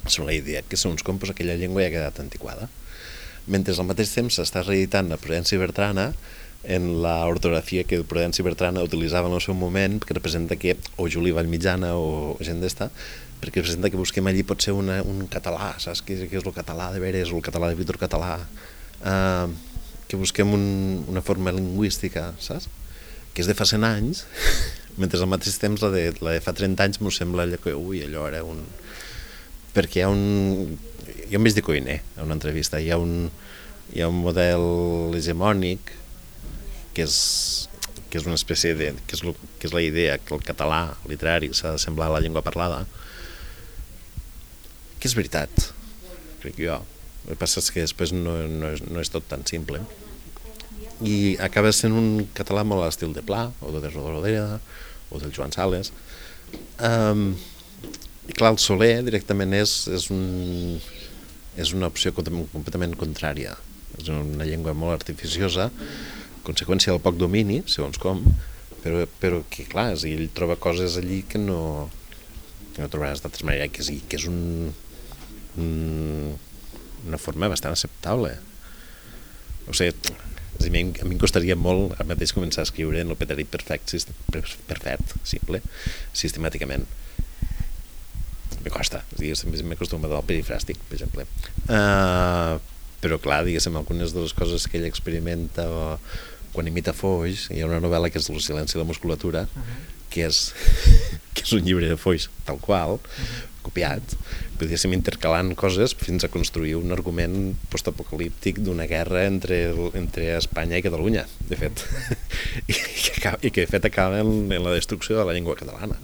són 0.05 0.27
la 0.27 0.35
idea 0.35 0.63
que 0.67 0.79
segons 0.79 1.03
com 1.05 1.19
pues, 1.19 1.33
aquella 1.33 1.57
llengua 1.59 1.83
ja 1.83 1.89
ha 1.89 1.95
quedat 1.95 2.21
antiquada. 2.23 2.69
Mentre 3.49 3.73
al 3.73 3.87
mateix 3.89 4.11
temps 4.13 4.35
s'està 4.37 4.63
reeditant 4.65 5.09
la 5.09 5.17
Prudència 5.21 5.59
Bertrana 5.59 6.11
en 6.63 6.89
la 7.01 7.23
ortografia 7.25 7.85
que 7.87 8.01
Prudència 8.03 8.43
Bertrana 8.43 8.83
utilitzava 8.83 9.29
en 9.31 9.37
el 9.37 9.41
seu 9.41 9.55
moment, 9.55 9.99
que 10.03 10.13
representa 10.15 10.59
que, 10.59 10.75
o 10.99 11.07
Juli 11.07 11.31
Vallmitjana 11.35 11.93
o 11.95 12.35
gent 12.43 12.59
d'esta, 12.59 12.89
perquè 13.39 13.61
representa 13.61 13.89
que 13.89 13.99
busquem 13.99 14.27
allí 14.27 14.43
pot 14.43 14.59
ser 14.61 14.75
una, 14.75 14.99
un 15.07 15.23
català, 15.31 15.71
saps? 15.79 16.03
Què, 16.03 16.19
què 16.27 16.41
és 16.41 16.45
el 16.45 16.55
català 16.55 16.91
de 16.91 16.99
veres 16.99 17.31
o 17.31 17.39
el 17.39 17.45
català 17.45 17.71
de 17.71 17.79
Víctor 17.79 17.99
Català, 18.01 18.35
eh, 18.99 19.68
que 20.09 20.17
busquem 20.17 20.49
un, 20.57 21.05
una 21.07 21.21
forma 21.21 21.53
lingüística, 21.53 22.31
saps? 22.41 22.65
Que 23.31 23.43
és 23.43 23.47
de 23.47 23.53
fa 23.53 23.67
100 23.69 23.85
anys, 23.85 24.23
mentre 25.01 25.21
al 25.21 25.29
mateix 25.29 25.59
temps 25.61 25.85
la 25.85 25.91
de, 25.93 26.09
la 26.25 26.33
de 26.35 26.41
fa 26.43 26.55
30 26.57 26.87
anys 26.87 26.99
m'ho 26.99 27.13
sembla 27.13 27.45
allò 27.45 27.61
que, 27.61 27.75
ui, 27.77 28.01
allò 28.07 28.25
era 28.27 28.41
un... 28.43 28.65
perquè 29.75 30.01
hi 30.01 30.07
ha 30.07 30.09
un... 30.09 30.75
Jo 31.29 31.37
em 31.37 31.45
veig 31.45 31.55
de 31.55 31.63
cuiner 31.63 31.99
a 32.17 32.25
una 32.25 32.33
entrevista. 32.35 32.81
Hi 32.81 32.89
ha 32.89 32.97
un, 32.97 33.29
hi 33.93 34.01
ha 34.01 34.09
un 34.09 34.17
model 34.25 35.13
hegemònic 35.13 35.93
que 36.97 37.05
és, 37.05 37.15
que 38.09 38.17
és 38.17 38.25
una 38.25 38.37
espècie 38.41 38.73
de... 38.73 38.95
que 39.05 39.13
és, 39.13 39.21
lo, 39.21 39.37
que 39.61 39.69
és 39.69 39.77
la 39.77 39.85
idea 39.85 40.17
que 40.17 40.33
el 40.33 40.41
català 40.41 40.87
literari 41.09 41.53
s'ha 41.53 41.77
de 41.77 41.85
semblar 41.85 42.09
a 42.09 42.17
la 42.17 42.25
llengua 42.25 42.41
parlada, 42.41 42.87
que 44.97 45.05
és 45.05 45.13
veritat, 45.13 45.69
crec 46.41 46.57
jo. 46.57 46.81
El 47.29 47.35
que 47.35 47.43
passa 47.43 47.61
és 47.61 47.69
que 47.69 47.83
després 47.85 48.09
no, 48.15 48.33
no, 48.49 48.71
és, 48.73 48.81
no 48.89 49.01
és 49.03 49.11
tot 49.13 49.27
tan 49.29 49.45
simple. 49.45 49.83
I 51.05 51.37
acaba 51.45 51.69
sent 51.71 51.93
un 51.93 52.25
català 52.35 52.63
molt 52.65 52.81
a 52.81 52.87
l'estil 52.89 53.13
de 53.13 53.21
Pla, 53.21 53.51
o 53.61 53.69
de 53.75 53.91
Rodoreda, 53.93 54.57
o 55.13 55.21
del 55.21 55.33
Joan 55.35 55.53
Sales. 55.53 55.93
Um, 56.81 57.35
I 58.29 58.33
clar, 58.33 58.55
el 58.55 58.59
Soler 58.61 59.03
directament 59.05 59.53
és, 59.53 59.75
és, 59.93 60.09
un, 60.09 60.81
és 61.53 61.73
una 61.77 61.91
opció 61.93 62.15
completament 62.17 62.97
contrària. 62.97 63.53
És 64.01 64.09
una 64.09 64.49
llengua 64.49 64.73
molt 64.73 64.97
artificiosa, 64.97 65.69
conseqüència 66.49 66.95
del 66.95 67.03
poc 67.05 67.21
domini, 67.21 67.61
segons 67.69 68.01
com, 68.01 68.25
però, 68.81 69.05
però 69.21 69.43
que 69.53 69.69
clar, 69.69 69.91
és, 69.93 70.05
ell 70.09 70.29
troba 70.33 70.57
coses 70.57 70.97
allí 70.97 71.21
que 71.29 71.41
no, 71.41 71.61
que 72.73 72.81
no 72.81 72.89
trobaràs 72.89 73.21
d'altres 73.21 73.45
maneres, 73.45 73.73
que 73.75 73.85
és, 73.85 74.05
que 74.09 74.17
és 74.17 74.25
un, 74.29 74.71
un, 75.61 76.37
una 77.07 77.17
forma 77.17 77.49
bastant 77.51 77.75
acceptable. 77.75 78.33
O 79.69 79.75
sigui, 79.77 79.93
a 80.59 80.71
mi, 80.71 80.81
a 81.01 81.05
mi 81.07 81.15
em 81.15 81.19
costaria 81.21 81.55
molt 81.55 81.93
ara 81.95 82.07
mateix 82.09 82.33
començar 82.35 82.63
a 82.63 82.67
escriure 82.67 82.99
en 83.01 83.11
el 83.13 83.19
petit 83.19 83.47
perfect, 83.47 83.93
perfect, 84.67 85.13
simple, 85.23 85.61
sistemàticament. 86.13 86.87
Me 88.59 88.73
costa, 88.73 89.03
diguéssim, 89.15 89.53
m'he 89.53 89.77
acostumat 89.77 90.11
al 90.11 90.25
perifràstic, 90.27 90.81
per 90.89 90.97
exemple. 90.97 91.23
Uh, 91.69 92.57
però 92.99 93.19
clar, 93.23 93.45
diguéssim, 93.47 93.77
algunes 93.79 94.11
de 94.15 94.25
les 94.25 94.35
coses 94.35 94.67
que 94.67 94.81
ell 94.81 94.89
experimenta 94.89 95.69
o 95.71 95.85
quan 96.51 96.67
imita 96.67 96.95
Foix, 96.97 97.47
hi 97.53 97.61
ha 97.61 97.69
una 97.69 97.79
novel·la 97.79 98.09
que 98.11 98.19
és 98.19 98.27
El 98.33 98.41
silenci 98.43 98.75
i 98.75 98.81
la 98.81 98.89
musculatura, 98.89 99.45
uh 99.45 99.61
-huh. 99.61 99.77
que, 100.09 100.25
és, 100.27 100.51
que 101.33 101.45
és 101.45 101.53
un 101.53 101.63
llibre 101.63 101.87
de 101.87 101.95
Foix 101.95 102.27
tal 102.43 102.59
qual, 102.59 102.97
uh 102.97 102.99
-huh 102.99 103.49
copiat, 103.69 104.15
podríem 104.59 104.95
intercalant 104.97 105.53
coses 105.57 105.95
fins 105.97 106.25
a 106.25 106.29
construir 106.31 106.75
un 106.77 106.91
argument 106.95 107.55
postapocalíptic 107.71 108.59
d'una 108.65 108.87
guerra 108.91 109.23
entre, 109.29 109.59
entre 109.97 110.33
Espanya 110.37 110.79
i 110.79 110.85
Catalunya, 110.85 111.25
de 111.49 111.59
fet, 111.59 111.83
i, 112.71 112.75
que, 112.75 113.13
acaba, 113.15 113.39
i 113.41 113.53
que 113.55 113.65
de 113.65 113.71
fet 113.71 113.87
acaba 113.89 114.21
en, 114.23 114.51
en 114.51 114.65
la 114.65 114.75
destrucció 114.75 115.17
de 115.19 115.27
la 115.27 115.35
llengua 115.37 115.57
catalana. 115.59 115.99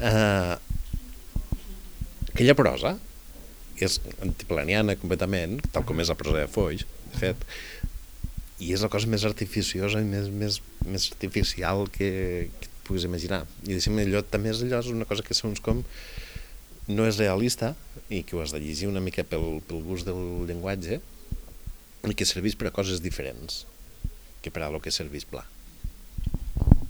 Uh, 0.00 0.56
aquella 2.34 2.56
prosa 2.58 2.96
és 3.80 3.96
antiplaniana 4.20 4.96
completament, 5.00 5.58
tal 5.72 5.86
com 5.88 6.00
és 6.02 6.12
la 6.12 6.18
prosa 6.20 6.42
de 6.42 6.48
Foix, 6.52 6.84
de 7.10 7.20
fet, 7.20 7.46
i 8.60 8.74
és 8.76 8.84
la 8.84 8.90
cosa 8.92 9.08
més 9.08 9.24
artificiosa 9.24 10.02
i 10.02 10.06
més, 10.06 10.28
més, 10.28 10.60
més 10.84 11.08
artificial 11.14 11.86
que, 11.94 12.10
que 12.60 12.68
et 12.68 12.82
puguis 12.84 13.06
imaginar. 13.08 13.46
I 13.64 13.78
deixem 13.78 13.96
allò, 14.02 14.20
també 14.28 14.52
és 14.52 14.60
allò, 14.66 14.82
és 14.84 14.90
una 14.92 15.08
cosa 15.08 15.24
que 15.24 15.36
segons 15.36 15.62
com 15.64 15.80
no 16.90 17.06
és 17.08 17.20
realista 17.20 17.74
i 18.10 18.22
que 18.26 18.36
ho 18.36 18.42
has 18.42 18.54
de 18.54 18.60
llegir 18.62 18.90
una 18.90 19.02
mica 19.02 19.24
pel, 19.24 19.60
pel 19.66 19.82
gust 19.86 20.08
del 20.08 20.46
llenguatge 20.48 21.00
i 22.08 22.16
que 22.16 22.26
serveix 22.28 22.56
per 22.58 22.70
a 22.70 22.74
coses 22.74 23.02
diferents 23.04 23.64
que 24.40 24.50
per 24.50 24.64
a 24.64 24.70
lo 24.72 24.80
que 24.80 24.92
serveix 24.92 25.26
pla. 25.28 25.44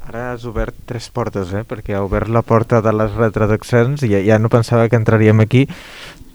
Ara 0.06 0.32
has 0.32 0.46
obert 0.48 0.74
tres 0.88 1.10
portes, 1.12 1.52
eh? 1.54 1.62
perquè 1.66 1.94
ha 1.94 2.04
obert 2.06 2.30
la 2.30 2.42
porta 2.46 2.80
de 2.82 2.92
les 2.94 3.12
retraduccions 3.14 4.02
i 4.06 4.10
ja, 4.14 4.22
ja 4.26 4.38
no 4.42 4.50
pensava 4.50 4.88
que 4.88 4.98
entraríem 4.98 5.42
aquí, 5.42 5.66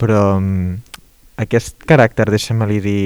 però 0.00 0.36
um, 0.38 0.76
aquest 1.40 1.84
caràcter, 1.88 2.28
deixa'm-li 2.32 2.80
dir, 2.84 3.04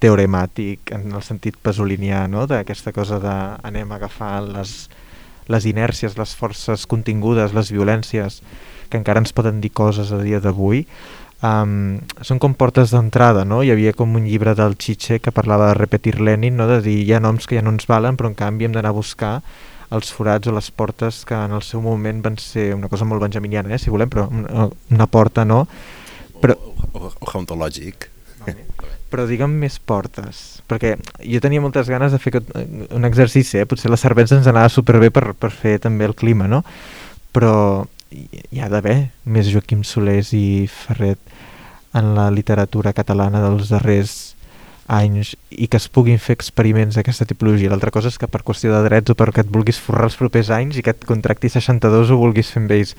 teoremàtic, 0.00 0.94
en 0.96 1.10
el 1.12 1.24
sentit 1.24 1.58
pasolinià, 1.60 2.24
no? 2.32 2.46
d'aquesta 2.48 2.94
cosa 2.96 3.18
de 3.20 3.36
anem 3.68 3.90
a 3.92 3.98
agafar 4.00 4.38
les, 4.46 4.88
les 5.52 5.66
inèrcies, 5.68 6.16
les 6.16 6.32
forces 6.36 6.86
contingudes, 6.88 7.52
les 7.56 7.72
violències, 7.74 8.40
que 8.90 9.00
encara 9.00 9.22
ens 9.22 9.32
poden 9.36 9.62
dir 9.62 9.72
coses 9.72 10.12
a 10.12 10.20
dia 10.20 10.42
d'avui, 10.42 10.84
um, 11.46 11.98
són 12.26 12.40
com 12.42 12.54
portes 12.58 12.92
d'entrada, 12.94 13.46
no? 13.48 13.62
Hi 13.64 13.72
havia 13.72 13.94
com 13.96 14.14
un 14.18 14.28
llibre 14.28 14.54
del 14.58 14.76
Chiche 14.76 15.20
que 15.22 15.32
parlava 15.32 15.70
de 15.70 15.78
repetir 15.78 16.18
Lenin, 16.20 16.58
no? 16.60 16.68
de 16.68 16.80
dir 16.84 17.00
hi 17.04 17.14
ha 17.14 17.22
noms 17.22 17.48
que 17.48 17.58
ja 17.58 17.64
no 17.64 17.74
ens 17.74 17.88
valen, 17.90 18.18
però 18.18 18.30
en 18.30 18.38
canvi 18.38 18.68
hem 18.68 18.76
d'anar 18.76 18.92
a 18.92 18.98
buscar 19.00 19.34
els 19.90 20.12
forats 20.14 20.46
o 20.46 20.54
les 20.54 20.70
portes 20.70 21.24
que 21.26 21.34
en 21.34 21.56
el 21.56 21.64
seu 21.66 21.82
moment 21.82 22.22
van 22.22 22.38
ser 22.38 22.70
una 22.76 22.88
cosa 22.88 23.06
molt 23.08 23.24
benjaminiana, 23.24 23.74
eh, 23.74 23.80
si 23.82 23.90
volem, 23.90 24.10
però 24.10 24.28
una, 24.30 24.68
una 24.90 25.06
porta 25.10 25.44
no. 25.44 25.64
Però... 26.40 26.54
O, 26.54 26.88
o, 26.92 27.10
o 27.10 27.30
hauntològic. 27.34 28.10
Però 29.10 29.24
digue'm 29.26 29.50
més 29.58 29.80
portes, 29.82 30.60
perquè 30.70 30.94
jo 31.18 31.40
tenia 31.42 31.60
moltes 31.60 31.88
ganes 31.90 32.14
de 32.14 32.20
fer 32.22 32.38
un 32.94 33.08
exercici, 33.08 33.58
eh? 33.58 33.66
potser 33.66 33.90
la 33.90 33.98
cervesa 33.98 34.36
ens 34.38 34.46
anava 34.46 34.70
superbé 34.70 35.10
per, 35.10 35.32
per 35.34 35.50
fer 35.50 35.80
també 35.82 36.06
el 36.06 36.14
clima, 36.14 36.46
no? 36.46 36.62
Però 37.34 37.52
hi 38.10 38.60
ha 38.60 38.68
d'haver 38.70 39.10
més 39.24 39.48
Joaquim 39.50 39.84
Solers 39.86 40.32
i 40.34 40.66
Ferret 40.70 41.20
en 41.96 42.12
la 42.16 42.28
literatura 42.34 42.92
catalana 42.94 43.42
dels 43.42 43.70
darrers 43.70 44.14
anys 44.90 45.36
i 45.50 45.68
que 45.70 45.78
es 45.78 45.86
puguin 45.92 46.18
fer 46.18 46.34
experiments 46.34 46.98
d'aquesta 46.98 47.26
tipologia. 47.30 47.70
L'altra 47.70 47.92
cosa 47.94 48.10
és 48.10 48.18
que 48.18 48.28
per 48.30 48.42
qüestió 48.46 48.72
de 48.74 48.82
drets 48.88 49.12
o 49.12 49.18
perquè 49.18 49.44
et 49.44 49.52
vulguis 49.52 49.78
forrar 49.78 50.08
els 50.10 50.18
propers 50.18 50.50
anys 50.54 50.80
i 50.80 50.84
que 50.86 50.94
et 50.94 51.06
contracti 51.06 51.50
62 51.52 52.10
o 52.10 52.18
vulguis 52.18 52.50
fer 52.50 52.64
amb 52.64 52.74
ells. 52.74 52.96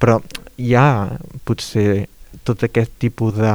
Però 0.00 0.18
hi 0.56 0.72
ha 0.78 1.18
potser 1.48 2.06
tot 2.48 2.64
aquest 2.64 2.94
tipus 3.02 3.36
de 3.36 3.52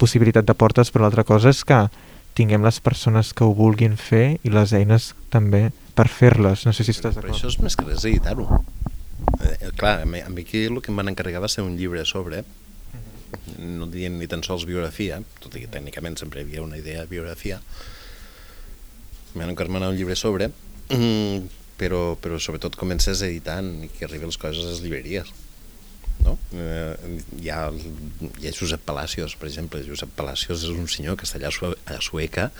possibilitat 0.00 0.48
de 0.48 0.56
portes, 0.56 0.90
però 0.90 1.04
l'altra 1.04 1.26
cosa 1.28 1.52
és 1.52 1.60
que 1.68 1.84
tinguem 2.32 2.64
les 2.64 2.80
persones 2.80 3.34
que 3.36 3.44
ho 3.44 3.52
vulguin 3.52 3.98
fer 4.00 4.38
i 4.40 4.52
les 4.52 4.72
eines 4.72 5.12
també 5.28 5.68
per 5.92 6.08
fer-les. 6.08 6.64
No 6.64 6.72
sé 6.72 6.88
si 6.88 6.96
estàs 6.96 7.18
d'acord. 7.18 7.36
Això 7.36 7.52
és 7.52 7.60
més 7.60 7.76
que 7.76 7.84
res 7.84 8.08
editar-ho 8.08 8.48
eh, 9.48 9.70
clar, 9.76 10.02
a 10.02 10.06
mi, 10.06 10.20
a 10.20 10.28
mi 10.28 10.42
aquí 10.42 10.64
el 10.64 10.80
que 10.82 10.92
em 10.92 10.98
van 11.00 11.12
encarregar 11.12 11.42
va 11.42 11.50
ser 11.52 11.64
un 11.64 11.76
llibre 11.78 12.04
sobre, 12.08 12.44
no 13.58 13.88
dient 13.90 14.18
ni 14.18 14.28
tan 14.28 14.44
sols 14.46 14.66
biografia, 14.68 15.20
tot 15.42 15.56
i 15.56 15.64
que 15.64 15.72
tècnicament 15.72 16.18
sempre 16.20 16.40
hi 16.40 16.46
havia 16.46 16.64
una 16.64 16.78
idea 16.80 17.04
de 17.04 17.10
biografia, 17.10 17.60
m'han 19.34 19.54
encarregat 19.54 19.88
un 19.88 19.96
llibre 19.96 20.16
sobre, 20.16 20.50
mm, 20.88 21.48
però, 21.80 22.02
però 22.20 22.38
sobretot 22.38 22.76
comences 22.76 23.22
editant 23.22 23.72
i 23.86 23.90
que 23.92 24.06
arriben 24.06 24.30
les 24.30 24.38
coses 24.38 24.64
a 24.64 24.74
les 24.74 24.82
llibreries 24.84 25.32
no? 26.20 26.36
Eh, 26.52 27.20
hi, 27.40 27.50
ha, 27.50 27.62
hi 27.70 28.48
ha 28.48 28.52
Josep 28.54 28.82
Palacios, 28.86 29.36
per 29.38 29.48
exemple. 29.48 29.82
Josep 29.86 30.12
Palacios 30.16 30.64
és 30.66 30.74
un 30.74 30.88
senyor 30.90 31.16
que 31.18 31.26
està 31.28 31.40
allà 31.40 31.50
a 31.50 32.00
Sueca 32.04 32.50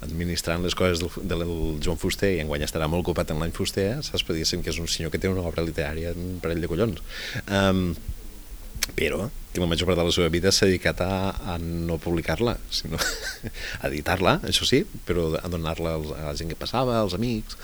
administrant 0.00 0.64
les 0.64 0.76
coses 0.78 1.02
del, 1.02 1.28
del 1.28 1.44
Joan 1.84 2.00
Fuster 2.00 2.32
i 2.36 2.40
enguany 2.44 2.64
estarà 2.66 2.88
molt 2.90 3.06
ocupat 3.06 3.34
en 3.34 3.42
l'any 3.42 3.54
Fuster, 3.56 3.90
saps? 4.06 4.24
Per 4.26 4.36
dir 4.38 4.46
que 4.48 4.72
és 4.72 4.80
un 4.82 4.90
senyor 4.90 5.12
que 5.12 5.20
té 5.22 5.30
una 5.30 5.44
obra 5.46 5.64
literària 5.66 6.14
un 6.16 6.40
parell 6.42 6.64
de 6.64 6.70
collons. 6.70 7.04
Um, 7.46 7.92
però 8.96 9.28
que 9.52 9.60
la 9.60 9.68
major 9.68 9.86
part 9.86 10.00
de 10.00 10.06
la 10.08 10.14
seva 10.14 10.30
vida 10.32 10.50
s'ha 10.50 10.66
dedicat 10.66 11.02
a, 11.04 11.12
a 11.52 11.58
no 11.60 11.98
publicar-la, 12.02 12.56
sinó 12.72 12.98
a 13.82 13.90
editar-la, 13.90 14.38
això 14.48 14.66
sí, 14.68 14.82
però 15.06 15.28
a 15.38 15.48
donar-la 15.52 15.98
a 16.00 16.30
la 16.30 16.36
gent 16.38 16.50
que 16.50 16.58
passava, 16.58 16.96
als 16.98 17.14
amics, 17.18 17.58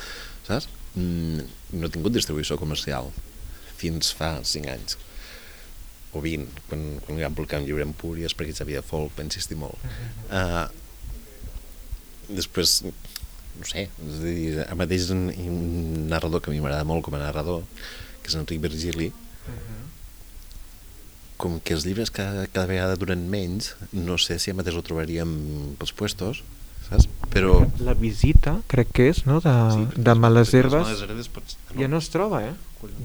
saps? 0.46 0.68
Mm, 0.94 1.48
no 1.80 1.88
ha 1.88 1.92
tingut 1.92 2.14
distribució 2.14 2.56
comercial 2.60 3.10
fins 3.78 4.10
fa 4.16 4.38
5 4.42 4.72
anys 4.72 4.96
o 6.16 6.22
20, 6.24 6.64
quan, 6.68 6.84
quan 7.04 7.20
van 7.20 7.36
publicar 7.36 7.60
un 7.60 7.66
llibre 7.68 7.84
en 7.84 7.94
Púries 7.96 8.34
perquè 8.36 8.54
Xavier 8.56 8.82
Folk 8.86 9.16
va 9.18 9.26
insistir 9.26 9.58
molt. 9.60 9.76
Uh, 10.30 10.66
després, 12.28 12.80
no 13.58 13.68
sé, 13.68 13.88
és 13.88 14.18
a 14.18 14.24
dir, 14.24 14.50
a 14.64 14.76
mateix 14.78 15.10
un, 15.14 15.28
un 15.32 16.06
narrador 16.10 16.42
que 16.44 16.52
a 16.52 16.54
mi 16.54 16.62
m'agrada 16.64 16.88
molt 16.88 17.04
com 17.06 17.16
a 17.18 17.22
narrador, 17.22 17.64
que 18.22 18.32
és 18.32 18.38
Enric 18.38 18.62
Virgili, 18.64 19.10
com 21.38 21.60
que 21.62 21.74
els 21.76 21.86
llibres 21.86 22.10
cada, 22.10 22.46
cada 22.50 22.66
vegada 22.66 22.98
duren 22.98 23.28
menys, 23.30 23.72
no 23.94 24.18
sé 24.18 24.40
si 24.42 24.50
a 24.50 24.56
mateix 24.58 24.76
ho 24.76 24.84
trobaríem 24.84 25.30
pels 25.78 25.94
puestos, 25.94 26.42
saps? 26.88 27.06
Però... 27.30 27.60
La 27.84 27.94
visita, 27.94 28.56
crec 28.72 28.90
que 28.96 29.10
és, 29.12 29.22
no?, 29.28 29.38
de, 29.44 29.54
sí, 29.76 30.02
de 30.02 30.14
Males 30.18 30.54
Herbes, 30.56 31.04
ja 31.78 31.90
no 31.90 32.00
es 32.02 32.10
troba, 32.10 32.42
eh? 32.48 32.56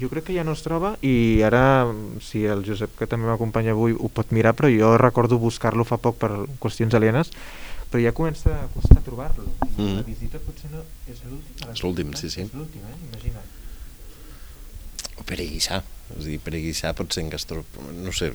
Jo 0.01 0.09
crec 0.11 0.27
que 0.27 0.35
ja 0.35 0.43
no 0.45 0.53
es 0.53 0.61
troba 0.61 0.93
i 1.01 1.41
ara, 1.45 1.89
si 2.21 2.43
el 2.45 2.61
Josep, 2.65 2.93
que 2.99 3.07
també 3.09 3.25
m'acompanya 3.29 3.73
avui, 3.73 3.95
ho 3.97 4.09
pot 4.13 4.29
mirar, 4.35 4.53
però 4.57 4.69
jo 4.69 4.93
recordo 5.01 5.39
buscar-lo 5.41 5.85
fa 5.87 5.97
poc 5.97 6.19
per 6.21 6.31
qüestions 6.61 6.93
alienes, 6.93 7.33
però 7.89 8.03
ja 8.03 8.13
comença 8.13 8.53
a 8.53 8.67
costar 8.73 9.01
trobar-lo. 9.05 9.49
Mm. 9.77 9.97
La 9.97 10.05
visita 10.05 10.41
potser 10.41 10.69
no... 10.73 10.85
És 11.09 11.25
l'últim? 11.25 11.65
És 11.73 11.83
l'últim, 11.85 12.13
sí, 12.19 12.29
sí. 12.29 12.45
És 12.45 12.53
l'últim, 12.53 12.85
eh? 12.85 12.95
Imagina't. 13.09 13.49
O 15.17 15.25
Pere 15.29 15.45
Guixà. 15.49 15.81
És 16.13 16.23
a 16.23 16.29
dir, 16.29 16.39
Pere 16.41 16.61
Guixà 16.61 16.93
pot 16.97 17.13
ser 17.13 17.25
que 17.29 17.41
es 17.41 17.45
troba... 17.49 17.89
No 17.97 18.13
sé, 18.13 18.31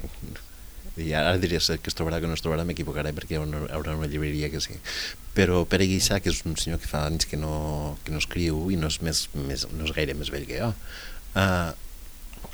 i 0.98 1.12
ara 1.14 1.36
diria 1.38 1.60
que 1.60 1.90
es 1.90 1.96
trobarà 1.96 2.18
que 2.18 2.26
no 2.26 2.34
es 2.34 2.42
trobarà, 2.42 2.64
m'equivocaré 2.66 3.12
perquè 3.14 3.36
hi 3.36 3.38
haurà, 3.38 3.60
haurà 3.76 3.94
una 3.98 4.08
llibreria 4.10 4.50
que 4.50 4.60
sí. 4.62 4.74
Però 5.36 5.62
Pere 5.70 5.86
Guixà, 5.86 6.18
que 6.22 6.32
és 6.32 6.42
un 6.48 6.56
senyor 6.58 6.80
que 6.82 6.90
fa 6.90 7.04
anys 7.06 7.28
que 7.30 7.38
no, 7.38 7.96
que 8.04 8.14
no 8.14 8.22
escriu 8.22 8.64
i 8.74 8.78
no 8.80 8.90
és, 8.90 8.98
més, 9.06 9.28
més, 9.38 9.68
no 9.74 9.86
és 9.86 9.94
gaire 9.94 10.16
més 10.18 10.32
vell 10.34 10.46
que 10.48 10.58
jo, 10.58 10.72
uh, 11.34 11.74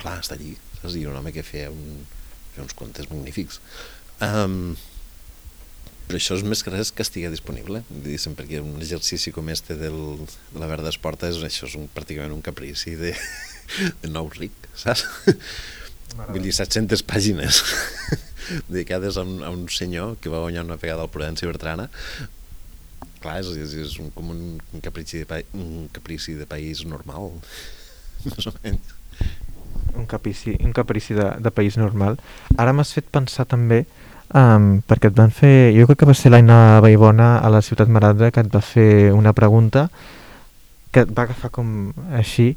clar, 0.01 0.17
està 0.19 0.35
allí, 0.37 0.55
saps? 0.81 0.97
I 0.97 1.05
un 1.09 1.19
home 1.19 1.33
que 1.35 1.45
feia 1.45 1.71
un, 1.73 2.03
fer 2.55 2.65
uns 2.65 2.75
contes 2.77 3.09
magnífics. 3.11 3.61
Um, 4.23 4.75
però 6.05 6.19
això 6.19 6.37
és 6.37 6.43
més 6.45 6.61
que 6.61 6.73
res 6.73 6.91
que 6.93 7.01
estigui 7.01 7.31
disponible, 7.33 7.81
diguéssim, 7.89 8.35
perquè 8.37 8.59
un 8.61 8.75
exercici 8.77 9.33
com 9.33 9.47
este 9.49 9.77
del, 9.79 9.97
de 10.51 10.61
la 10.61 10.69
Verda 10.69 10.91
Esporta 10.93 11.31
és, 11.31 11.41
això 11.47 11.65
és 11.65 11.77
un, 11.79 11.87
pràcticament 11.95 12.35
un 12.35 12.45
caprici 12.45 12.93
de, 12.99 13.15
de 14.03 14.11
nou 14.11 14.29
ric, 14.37 14.69
saps? 14.77 15.07
Vull 16.15 16.45
dir, 16.45 16.53
700 16.53 17.01
pàgines 17.09 17.63
dedicades 18.69 19.17
a 19.17 19.25
un, 19.25 19.41
a 19.43 19.49
un 19.51 19.65
senyor 19.73 20.15
que 20.21 20.31
va 20.31 20.43
guanyar 20.43 20.63
una 20.67 20.77
vegada 20.79 21.03
al 21.03 21.11
Prudència 21.11 21.49
Bertrana 21.49 21.89
clar, 23.25 23.39
és, 23.41 23.49
és, 23.57 23.73
és 23.85 23.97
un, 24.01 24.11
com 24.13 24.29
un, 24.33 24.43
un, 24.59 24.83
caprici 24.85 25.23
de, 25.23 25.27
pa, 25.29 25.41
un 25.57 25.89
caprici 25.95 26.37
de 26.37 26.45
país 26.49 26.85
normal 26.85 27.33
més 28.35 28.49
o 28.49 28.53
menys. 28.63 28.95
Un 29.95 30.07
caprici, 30.11 30.57
un 30.59 30.73
caprici 30.75 31.15
de, 31.15 31.29
de 31.39 31.51
país 31.55 31.77
normal. 31.79 32.17
Ara 32.59 32.73
m'has 32.75 32.91
fet 32.95 33.07
pensar 33.13 33.45
també 33.47 33.85
um, 34.33 34.81
perquè 34.83 35.11
et 35.11 35.15
van 35.15 35.31
fer, 35.31 35.71
jo 35.77 35.87
crec 35.87 36.01
que 36.01 36.09
va 36.09 36.17
ser 36.17 36.33
l'Aina 36.33 36.81
Baibona 36.83 37.37
a 37.39 37.51
la 37.53 37.63
Ciutat 37.63 37.91
Marada 37.91 38.31
que 38.31 38.43
et 38.43 38.51
va 38.51 38.61
fer 38.65 39.13
una 39.15 39.33
pregunta 39.33 39.87
que 40.95 41.03
et 41.03 41.09
va 41.11 41.25
agafar 41.25 41.49
com 41.51 41.91
així. 42.15 42.53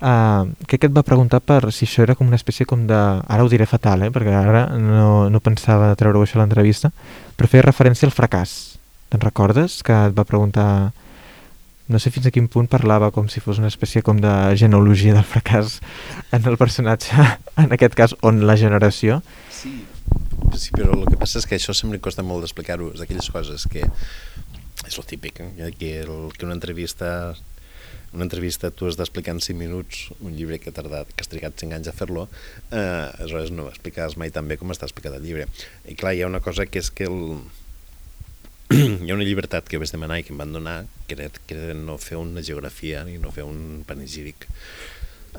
Uh, 0.00 0.48
crec 0.64 0.80
que 0.80 0.88
et 0.88 0.94
va 0.96 1.04
preguntar 1.04 1.42
per 1.44 1.66
si 1.76 1.84
això 1.84 2.06
era 2.06 2.16
com 2.16 2.28
una 2.28 2.38
espècie 2.40 2.64
com 2.68 2.86
de 2.88 2.96
ara 2.96 3.44
ho 3.44 3.50
diré 3.52 3.66
fatal, 3.68 4.06
eh, 4.06 4.12
perquè 4.12 4.32
ara 4.32 4.64
no, 4.80 5.28
no 5.28 5.42
pensava 5.44 5.92
treure-ho 6.00 6.24
això 6.24 6.38
a 6.38 6.42
l'entrevista 6.42 6.88
però 7.36 7.50
feia 7.50 7.66
referència 7.66 8.08
al 8.08 8.16
fracàs. 8.16 8.78
Te'n 9.12 9.20
recordes? 9.20 9.82
que 9.84 9.92
et 10.08 10.16
va 10.16 10.24
preguntar 10.24 10.92
no 11.92 12.00
sé 12.02 12.12
fins 12.14 12.26
a 12.28 12.32
quin 12.34 12.48
punt 12.52 12.68
parlava 12.72 13.12
com 13.14 13.28
si 13.28 13.42
fos 13.44 13.60
una 13.62 13.70
espècie 13.72 14.02
com 14.06 14.20
de 14.20 14.32
genealogia 14.58 15.14
del 15.16 15.28
fracàs 15.28 15.78
en 16.32 16.48
el 16.48 16.58
personatge, 16.60 17.28
en 17.62 17.76
aquest 17.76 17.96
cas 17.98 18.16
on 18.22 18.42
la 18.48 18.56
generació 18.56 19.20
sí, 19.52 19.74
sí 20.56 20.74
però 20.74 20.96
el 20.96 21.06
que 21.10 21.20
passa 21.20 21.40
és 21.42 21.48
que 21.48 21.58
això 21.60 21.76
sempre 21.76 22.00
costa 22.02 22.24
molt 22.26 22.44
d'explicar-ho 22.46 22.92
és 22.94 23.02
d'aquelles 23.02 23.30
coses 23.34 23.68
que 23.70 23.86
és 24.82 24.98
el 24.98 25.06
típic, 25.06 25.40
eh? 25.40 25.72
que, 25.78 25.94
el, 26.02 26.32
que 26.36 26.46
una 26.48 26.56
entrevista 26.58 27.34
una 28.12 28.24
entrevista 28.24 28.70
tu 28.70 28.86
has 28.86 28.98
d'explicar 29.00 29.32
en 29.34 29.40
5 29.40 29.56
minuts 29.56 30.10
un 30.20 30.34
llibre 30.36 30.58
que, 30.60 30.68
ha 30.68 30.76
tardat, 30.76 31.08
que 31.16 31.24
has 31.24 31.30
trigat 31.32 31.56
5 31.56 31.78
anys 31.78 31.88
a 31.88 31.94
fer-lo, 31.96 32.26
eh, 32.70 33.08
aleshores 33.18 33.52
no 33.56 33.70
explicaràs 33.70 34.18
mai 34.20 34.32
tan 34.34 34.48
bé 34.48 34.58
com 34.60 34.72
està 34.72 34.84
explicat 34.88 35.16
el 35.16 35.24
llibre. 35.24 35.46
I 35.88 35.96
clar, 35.96 36.12
hi 36.12 36.22
ha 36.22 36.28
una 36.28 36.42
cosa 36.44 36.68
que 36.68 36.82
és 36.82 36.92
que 36.92 37.08
el... 37.08 37.40
hi 39.04 39.12
ha 39.12 39.18
una 39.18 39.26
llibertat 39.26 39.68
que 39.68 39.80
vaig 39.82 39.92
demanar 39.92 40.20
i 40.20 40.26
que 40.26 40.32
em 40.34 40.40
van 40.40 40.54
donar, 40.54 40.76
que 41.08 41.16
era, 41.18 41.28
que 41.46 41.58
era 41.58 41.74
no 41.78 41.98
fer 41.98 42.18
una 42.20 42.42
geografia 42.44 43.04
i 43.10 43.18
no 43.22 43.32
fer 43.34 43.44
un 43.48 43.82
panegíric. 43.88 44.46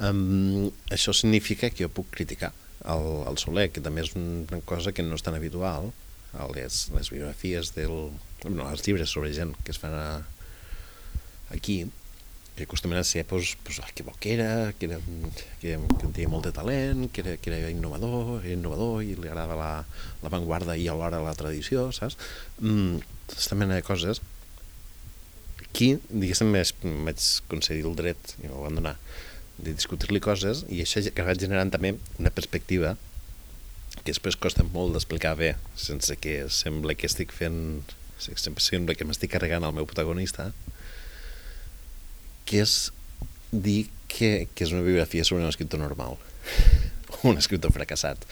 Um, 0.02 0.72
això 0.92 1.14
significa 1.14 1.70
que 1.70 1.86
jo 1.86 1.92
puc 1.94 2.10
criticar 2.16 2.52
el, 2.90 3.08
el 3.30 3.38
Soler, 3.38 3.70
que 3.72 3.84
també 3.84 4.04
és 4.04 4.14
una 4.18 4.62
cosa 4.66 4.94
que 4.96 5.06
no 5.06 5.20
és 5.20 5.26
tan 5.26 5.38
habitual, 5.38 5.92
les, 6.56 6.88
les 6.94 7.12
biografies 7.14 7.74
del... 7.76 7.98
No, 8.44 8.66
els 8.68 8.84
llibres 8.84 9.14
sobre 9.14 9.32
gent 9.32 9.54
que 9.64 9.72
es 9.72 9.80
fan 9.80 9.94
a, 9.96 10.08
aquí, 11.56 11.84
que 12.56 12.64
acostumen 12.64 13.00
a 13.00 13.04
ser 13.04 13.26
pues, 13.26 13.58
pues, 13.64 13.82
que 13.96 14.04
bo 14.04 14.14
que 14.20 14.36
era, 14.36 14.74
que, 14.78 14.86
era, 14.86 15.00
que, 15.60 15.80
que 15.80 16.08
tenia 16.14 16.30
molt 16.30 16.46
de 16.46 16.54
talent, 16.54 17.08
que 17.12 17.24
era, 17.26 17.38
que 17.38 17.50
era 17.50 17.72
innovador, 17.74 18.46
era 18.46 18.54
innovador 18.54 19.02
i 19.02 19.16
li 19.16 19.30
agradava 19.30 19.58
la, 19.58 19.72
la 20.22 20.32
vanguarda 20.34 20.78
i 20.78 20.88
alhora 20.88 21.24
la 21.24 21.34
tradició, 21.34 21.90
saps? 21.92 22.20
Mm, 22.62 23.02
aquesta 23.26 23.58
mena 23.58 23.80
de 23.80 23.86
coses. 23.86 24.22
Aquí, 25.66 25.96
diguéssim, 26.10 26.54
vaig 26.54 27.28
concedir 27.50 27.88
el 27.90 27.98
dret, 27.98 28.36
i 28.44 28.52
m'ho 28.52 28.62
van 28.62 28.78
donar, 28.78 28.98
de 29.58 29.74
discutir-li 29.74 30.22
coses 30.24 30.64
i 30.70 30.82
això 30.84 31.02
que 31.14 31.26
va 31.26 31.36
generant 31.38 31.72
també 31.74 31.94
una 32.18 32.32
perspectiva 32.34 32.96
que 34.00 34.10
després 34.10 34.38
costa 34.40 34.66
molt 34.66 34.96
d'explicar 34.96 35.36
bé 35.38 35.54
sense 35.78 36.18
que 36.18 36.48
sembla 36.50 36.96
que 36.98 37.10
estic 37.10 37.34
fent 37.36 37.84
sembla 38.18 38.96
que 38.98 39.06
m'estic 39.06 39.34
carregant 39.36 39.66
el 39.68 39.76
meu 39.78 39.86
protagonista 39.90 40.52
que 42.46 42.64
és 42.64 42.92
dir 43.52 43.88
que, 44.08 44.48
que 44.54 44.66
és 44.66 44.74
una 44.74 44.86
biografia 44.86 45.26
sobre 45.26 45.44
un 45.44 45.50
escriptor 45.50 45.82
normal 45.82 46.18
un 47.30 47.38
escriptor 47.40 47.72
fracassat. 47.72 48.26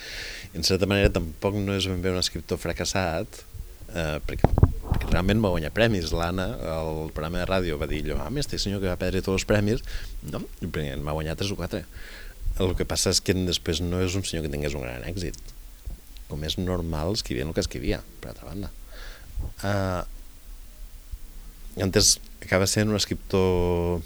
En 0.54 0.66
certa 0.68 0.88
manera 0.90 1.12
tampoc 1.14 1.56
no 1.56 1.76
és 1.78 1.88
ben 1.88 2.02
bé 2.04 2.12
un 2.12 2.20
escriptor 2.20 2.60
fracassat 2.60 3.42
eh, 3.96 4.18
perquè, 4.28 4.50
perquè 4.50 5.12
realment 5.12 5.44
va 5.44 5.54
guanyar 5.54 5.72
premis. 5.76 6.12
l'Anna, 6.12 6.48
el 6.76 7.12
programa 7.16 7.40
de 7.42 7.48
ràdio 7.48 7.80
va 7.80 7.88
dir 7.88 8.04
ah, 8.18 8.28
este 8.42 8.60
senyor 8.60 8.82
que 8.82 8.92
va 8.92 9.00
perdre 9.00 9.24
tots 9.24 9.42
els 9.42 9.48
premis 9.48 9.84
no, 10.28 10.44
en 10.62 11.06
va 11.08 11.16
guanyar 11.16 11.38
3 11.40 11.56
o 11.56 11.60
4 11.60 11.86
el 12.60 12.76
que 12.76 12.86
passa 12.86 13.14
és 13.14 13.22
que 13.24 13.34
després 13.48 13.80
no 13.82 14.02
és 14.04 14.16
un 14.18 14.26
senyor 14.28 14.46
que 14.46 14.52
tingués 14.52 14.76
un 14.76 14.84
gran 14.84 15.06
èxit. 15.08 15.38
Com 16.28 16.44
és 16.48 16.58
normal 16.60 17.16
escrivint 17.16 17.48
el 17.48 17.56
que 17.56 17.64
escrivia 17.64 18.02
per 18.22 18.34
altra 18.34 18.50
banda. 18.50 18.72
Uh, 19.64 20.04
antes 21.80 22.18
acaba 22.42 22.68
sent 22.68 22.90
un 22.92 23.00
escriptor 23.00 24.02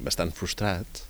bastant 0.00 0.32
frustrat 0.32 1.02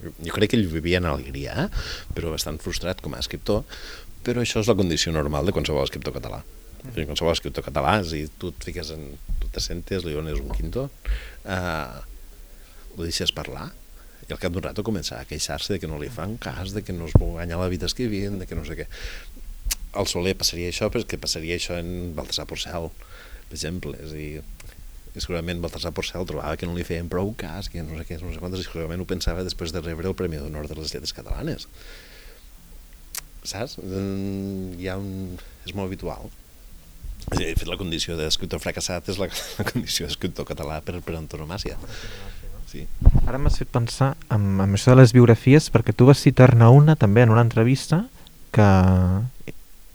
jo 0.00 0.34
crec 0.34 0.52
que 0.52 0.58
ell 0.60 0.68
vivia 0.68 1.00
en 1.00 1.08
alegria 1.08 1.54
eh? 1.64 1.68
però 2.16 2.34
bastant 2.34 2.60
frustrat 2.60 3.00
com 3.04 3.16
a 3.16 3.22
escriptor 3.22 3.64
però 4.26 4.42
això 4.42 4.60
és 4.60 4.68
la 4.68 4.76
condició 4.76 5.14
normal 5.14 5.48
de 5.48 5.54
qualsevol 5.56 5.86
escriptor 5.86 6.16
català 6.18 6.42
mm. 6.42 7.06
qualsevol 7.06 7.32
escriptor 7.32 7.64
català 7.64 7.96
si 8.04 8.26
tu 8.36 8.52
et 8.52 8.68
fiques 8.68 8.92
en 8.92 9.08
tu 9.40 9.48
te 9.52 9.62
sentes, 9.64 10.04
li 10.04 10.16
dones 10.16 10.42
un 10.42 10.52
quinto 10.52 10.90
uh, 10.90 11.96
ho 12.96 13.04
deixes 13.04 13.32
parlar 13.32 13.70
i 14.26 14.34
al 14.34 14.40
cap 14.42 14.52
d'un 14.52 14.64
rato 14.64 14.84
començar 14.86 15.20
a 15.20 15.28
queixar-se 15.28 15.76
de 15.76 15.80
que 15.82 15.88
no 15.90 16.00
li 16.02 16.10
fan 16.10 16.34
cas, 16.42 16.74
de 16.74 16.82
que 16.82 16.94
no 16.94 17.06
es 17.06 17.14
vol 17.14 17.36
guanyar 17.36 17.60
la 17.60 17.70
vida 17.70 17.86
escrivint, 17.86 18.40
de 18.40 18.46
que 18.50 18.58
no 18.58 18.64
sé 18.66 18.74
què. 18.78 18.86
Al 19.96 20.08
Soler 20.10 20.34
passaria 20.38 20.72
això, 20.72 20.88
però 20.90 21.04
és 21.04 21.08
que 21.08 21.20
passaria 21.22 21.54
això 21.54 21.76
en 21.78 22.10
Baltasar 22.16 22.48
Porcel, 22.50 22.90
per 23.48 23.58
exemple. 23.58 23.94
És 24.02 24.12
a 24.12 24.18
dir, 24.18 24.44
i 25.16 25.22
segurament 25.24 25.62
Baltasar 25.64 25.94
Porcel 25.96 26.26
trobava 26.28 26.58
que 26.60 26.68
no 26.68 26.74
li 26.76 26.84
feien 26.84 27.08
prou 27.08 27.32
cas, 27.40 27.70
que 27.72 27.80
no 27.80 27.96
sé 27.96 28.04
què, 28.04 28.18
no 28.20 28.34
sé 28.34 28.40
quantes, 28.42 28.60
i 28.60 28.68
segurament 28.68 29.00
ho 29.00 29.08
pensava 29.08 29.44
després 29.46 29.72
de 29.72 29.80
rebre 29.80 30.10
el 30.10 30.16
Premi 30.18 30.40
d'Honor 30.40 30.68
de 30.68 30.76
les 30.76 30.92
Lletres 30.92 31.14
Catalanes. 31.16 31.68
Saps? 33.46 33.78
Mm, 33.80 34.74
hi 34.80 34.90
ha 34.90 34.98
un... 35.00 35.38
és 35.64 35.72
molt 35.72 35.88
habitual. 35.88 36.28
De 37.32 37.48
fet, 37.56 37.66
la 37.66 37.78
condició 37.80 38.18
d'escriptor 38.18 38.60
fracassat 38.62 39.08
és 39.10 39.18
la, 39.18 39.30
la 39.58 39.66
condició 39.66 40.06
d'escriptor 40.06 40.46
català 40.48 40.82
per, 40.84 41.00
per 41.06 41.16
antonomàcia. 41.16 41.78
Sí. 42.68 42.84
Ara 43.24 43.38
m'has 43.40 43.56
fet 43.62 43.70
pensar 43.72 44.12
en, 44.34 44.58
en 44.60 44.76
això 44.76 44.92
de 44.92 45.00
les 45.00 45.14
biografies 45.16 45.70
perquè 45.72 45.94
tu 45.96 46.10
vas 46.10 46.20
citar-ne 46.20 46.68
una 46.74 46.98
també 46.98 47.24
en 47.24 47.32
una 47.32 47.46
entrevista 47.46 48.04
que 48.54 48.68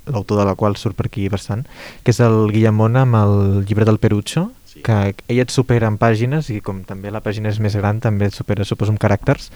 l'autor 0.08 0.42
de 0.42 0.46
la 0.48 0.56
qual 0.56 0.78
surt 0.80 0.98
per 0.98 1.08
aquí 1.10 1.28
bastant, 1.30 1.66
que 2.04 2.14
és 2.14 2.20
el 2.24 2.52
Guillemona 2.54 3.06
amb 3.06 3.20
el 3.20 3.36
llibre 3.68 3.86
del 3.86 4.00
Perucho, 4.02 4.50
sí. 4.66 4.82
que 4.86 5.14
ell 5.28 5.42
et 5.44 5.54
supera 5.54 5.90
en 5.92 6.00
pàgines 6.02 6.50
i 6.54 6.62
com 6.66 6.84
també 6.88 7.12
la 7.14 7.24
pàgina 7.24 7.52
és 7.52 7.60
més 7.64 7.76
gran 7.78 8.02
també 8.04 8.30
et 8.30 8.38
supera, 8.38 8.68
suposo, 8.68 8.94
en 8.94 9.02
caràcters. 9.02 9.52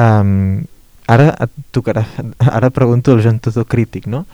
Um, 0.00 0.64
ara 1.06 1.30
et 1.44 1.62
tocarà, 1.74 2.04
ara 2.58 2.72
pregunto 2.74 3.14
el 3.14 3.22
Joan 3.24 3.40
Tudor 3.42 3.68
crític, 3.70 4.08
no? 4.10 4.24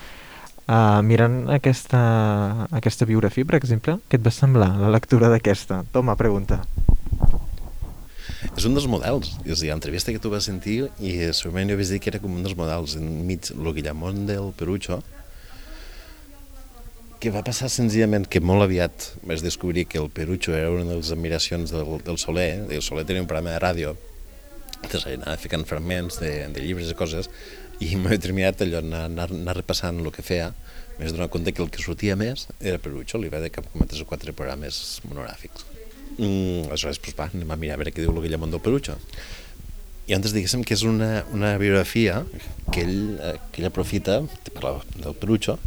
Uh, 0.70 1.00
mirant 1.02 1.48
aquesta, 1.50 2.00
aquesta 2.70 3.06
biografia, 3.08 3.46
per 3.46 3.56
exemple, 3.58 3.96
què 4.06 4.20
et 4.20 4.26
va 4.26 4.30
semblar 4.30 4.70
la 4.78 4.92
lectura 4.94 5.30
d'aquesta? 5.32 5.82
Toma, 5.90 6.14
pregunta. 6.14 6.60
És 8.56 8.64
un 8.68 8.76
dels 8.76 8.86
models. 8.88 9.34
És 9.44 9.58
a 9.58 9.64
dir, 9.64 9.70
l'entrevista 9.72 10.14
que 10.14 10.22
tu 10.22 10.30
vas 10.32 10.46
sentir, 10.46 10.84
i 11.02 11.16
segurament 11.36 11.72
jo 11.72 11.78
vaig 11.80 11.90
dir 11.90 11.98
que 12.00 12.12
era 12.12 12.20
com 12.22 12.36
un 12.38 12.44
dels 12.46 12.56
models, 12.56 12.94
enmig 13.00 13.50
el 13.56 13.72
Guillamón 13.76 14.22
del 14.30 14.52
Perucho, 14.56 15.00
que 17.20 17.28
va 17.28 17.42
passar 17.44 17.68
senzillament 17.68 18.24
que 18.32 18.40
molt 18.40 18.64
aviat 18.64 19.10
vaig 19.28 19.42
descobrir 19.44 19.84
que 19.92 19.98
el 20.00 20.08
Perucho 20.08 20.54
era 20.56 20.70
una 20.72 20.86
de 20.88 20.96
les 20.96 21.10
admiracions 21.12 21.72
del, 21.74 21.98
del 22.06 22.16
Soler, 22.18 22.64
el 22.72 22.82
Soler 22.82 23.04
tenia 23.04 23.20
un 23.20 23.28
programa 23.28 23.52
de 23.52 23.60
ràdio, 23.60 23.92
entonces 24.80 25.18
anava 25.18 25.36
ficant 25.36 25.66
fragments 25.68 26.16
de, 26.22 26.30
de 26.48 26.64
llibres 26.64 26.88
i 26.88 26.96
coses, 26.96 27.28
i 27.84 27.92
m'he 28.00 28.16
determinat 28.16 28.64
allò, 28.64 28.80
anar, 28.80 29.04
anar, 29.10 29.28
anar 29.36 29.56
repassant 29.58 30.00
el 30.00 30.08
que 30.16 30.24
feia, 30.24 30.54
m'he 30.96 31.12
donat 31.12 31.32
compte 31.32 31.52
que 31.52 31.62
el 31.64 31.68
que 31.72 31.84
sortia 31.84 32.16
més 32.16 32.46
era 32.56 32.80
Perucho, 32.80 33.20
li 33.20 33.28
va 33.32 33.44
de 33.44 33.52
cap 33.52 33.68
com 33.68 33.84
a 33.84 33.88
tres 33.90 34.00
o 34.00 34.08
quatre 34.08 34.32
programes 34.36 35.00
monogràfics. 35.04 35.68
Mm, 36.16 36.70
aleshores, 36.70 37.00
pues, 37.04 37.16
va, 37.20 37.28
anem 37.28 37.52
a 37.52 37.60
mirar 37.60 37.76
a 37.76 37.82
veure 37.82 37.92
què 37.92 38.04
diu 38.04 38.16
el 38.16 38.24
Guillemón 38.24 38.52
del 38.52 38.64
Perucho. 38.64 38.96
I 40.08 40.16
antes 40.16 40.32
diguéssim 40.34 40.64
que 40.66 40.74
és 40.74 40.82
una, 40.88 41.26
una 41.36 41.52
biografia 41.60 42.24
que 42.72 42.82
ell, 42.82 43.00
eh, 43.20 43.36
que 43.52 43.62
ell 43.62 43.68
aprofita, 43.68 44.22
te 44.44 44.52
parla 44.56 44.80
del 44.96 45.14
Perucho, 45.20 45.60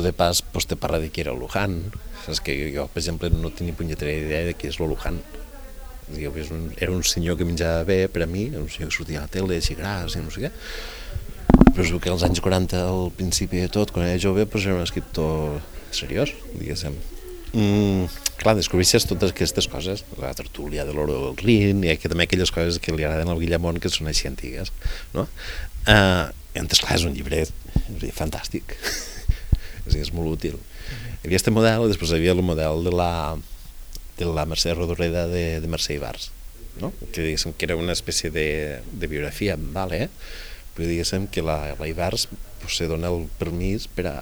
de 0.00 0.12
pas 0.16 0.40
pues, 0.40 0.66
te 0.66 0.76
parla 0.76 0.98
de 0.98 1.10
qui 1.10 1.20
era 1.20 1.34
Luján. 1.36 1.92
Saps 2.24 2.40
que 2.40 2.56
jo, 2.72 2.86
per 2.88 3.02
exemple, 3.02 3.28
no 3.30 3.52
tenia 3.52 3.76
punyetera 3.76 4.12
idea 4.14 4.46
de 4.48 4.56
qui 4.56 4.70
és 4.70 4.80
el 4.80 4.88
Luján. 4.88 5.20
És 6.12 6.50
un, 6.50 6.72
era 6.76 6.92
un 6.92 7.04
senyor 7.04 7.36
que 7.36 7.44
menjava 7.44 7.84
bé 7.88 8.08
per 8.08 8.24
a 8.24 8.28
mi, 8.30 8.48
un 8.56 8.68
senyor 8.72 8.90
que 8.90 8.96
sortia 8.96 9.20
a 9.20 9.26
la 9.26 9.32
tele, 9.32 9.60
així 9.60 9.76
gras 9.76 10.16
i 10.16 10.24
no 10.24 10.32
sé 10.32 10.46
què. 10.46 10.52
Però 11.72 11.84
és 11.84 11.92
que 11.92 12.12
als 12.12 12.24
anys 12.24 12.40
40, 12.44 12.80
al 12.80 13.10
principi 13.16 13.60
de 13.62 13.68
tot, 13.72 13.92
quan 13.92 14.08
era 14.08 14.20
jove, 14.20 14.46
pues, 14.46 14.66
era 14.66 14.76
un 14.76 14.84
escriptor 14.84 15.60
seriós, 15.92 16.32
diguéssim. 16.56 16.96
Mm, 17.52 18.08
clar, 18.40 18.54
descobreixes 18.56 19.04
totes 19.08 19.34
aquestes 19.34 19.68
coses, 19.68 20.06
la 20.20 20.32
tertúlia 20.36 20.86
de 20.88 20.94
l'Oro 20.96 21.18
del 21.26 21.40
Rin, 21.40 21.82
i 21.84 21.96
que 22.00 22.08
també 22.08 22.24
aquelles 22.24 22.52
coses 22.52 22.80
que 22.80 22.94
li 22.96 23.04
agraden 23.04 23.28
al 23.28 23.40
Guillemont, 23.40 23.80
que 23.80 23.92
són 23.92 24.08
així 24.08 24.28
antigues, 24.30 24.72
no? 25.12 25.26
Uh, 25.84 26.32
entonces, 26.54 26.80
clar, 26.80 26.96
és 26.96 27.04
un 27.08 27.16
llibre 27.16 27.44
fantàstic. 28.16 28.76
És, 29.86 29.96
és 29.96 30.12
molt 30.14 30.38
útil. 30.38 30.58
Hi 30.58 31.26
havia 31.26 31.38
aquest 31.38 31.50
model, 31.54 31.86
i 31.86 31.92
després 31.92 32.12
hi 32.12 32.20
havia 32.20 32.36
el 32.36 32.44
model 32.44 32.86
de 32.86 32.94
la, 32.94 33.10
de 34.18 34.30
la 34.30 34.46
Mercè 34.48 34.74
Rodoreda 34.76 35.26
de, 35.30 35.44
de 35.62 35.70
Mercè 35.70 35.96
Ibarz, 35.98 36.30
no? 36.80 36.92
que 37.10 37.24
diguéssim 37.24 37.56
que 37.56 37.68
era 37.68 37.78
una 37.78 37.96
espècie 37.96 38.32
de, 38.34 38.46
de 38.92 39.10
biografia, 39.10 39.58
vale, 39.58 40.08
però 40.76 40.88
diguéssim 40.88 41.28
que 41.32 41.44
la, 41.44 41.58
la 41.78 41.90
Ibarz 41.90 42.28
pues, 42.62 42.78
se 42.78 42.88
dona 42.90 43.12
el 43.12 43.28
permís 43.40 43.88
per 43.92 44.08
a 44.10 44.16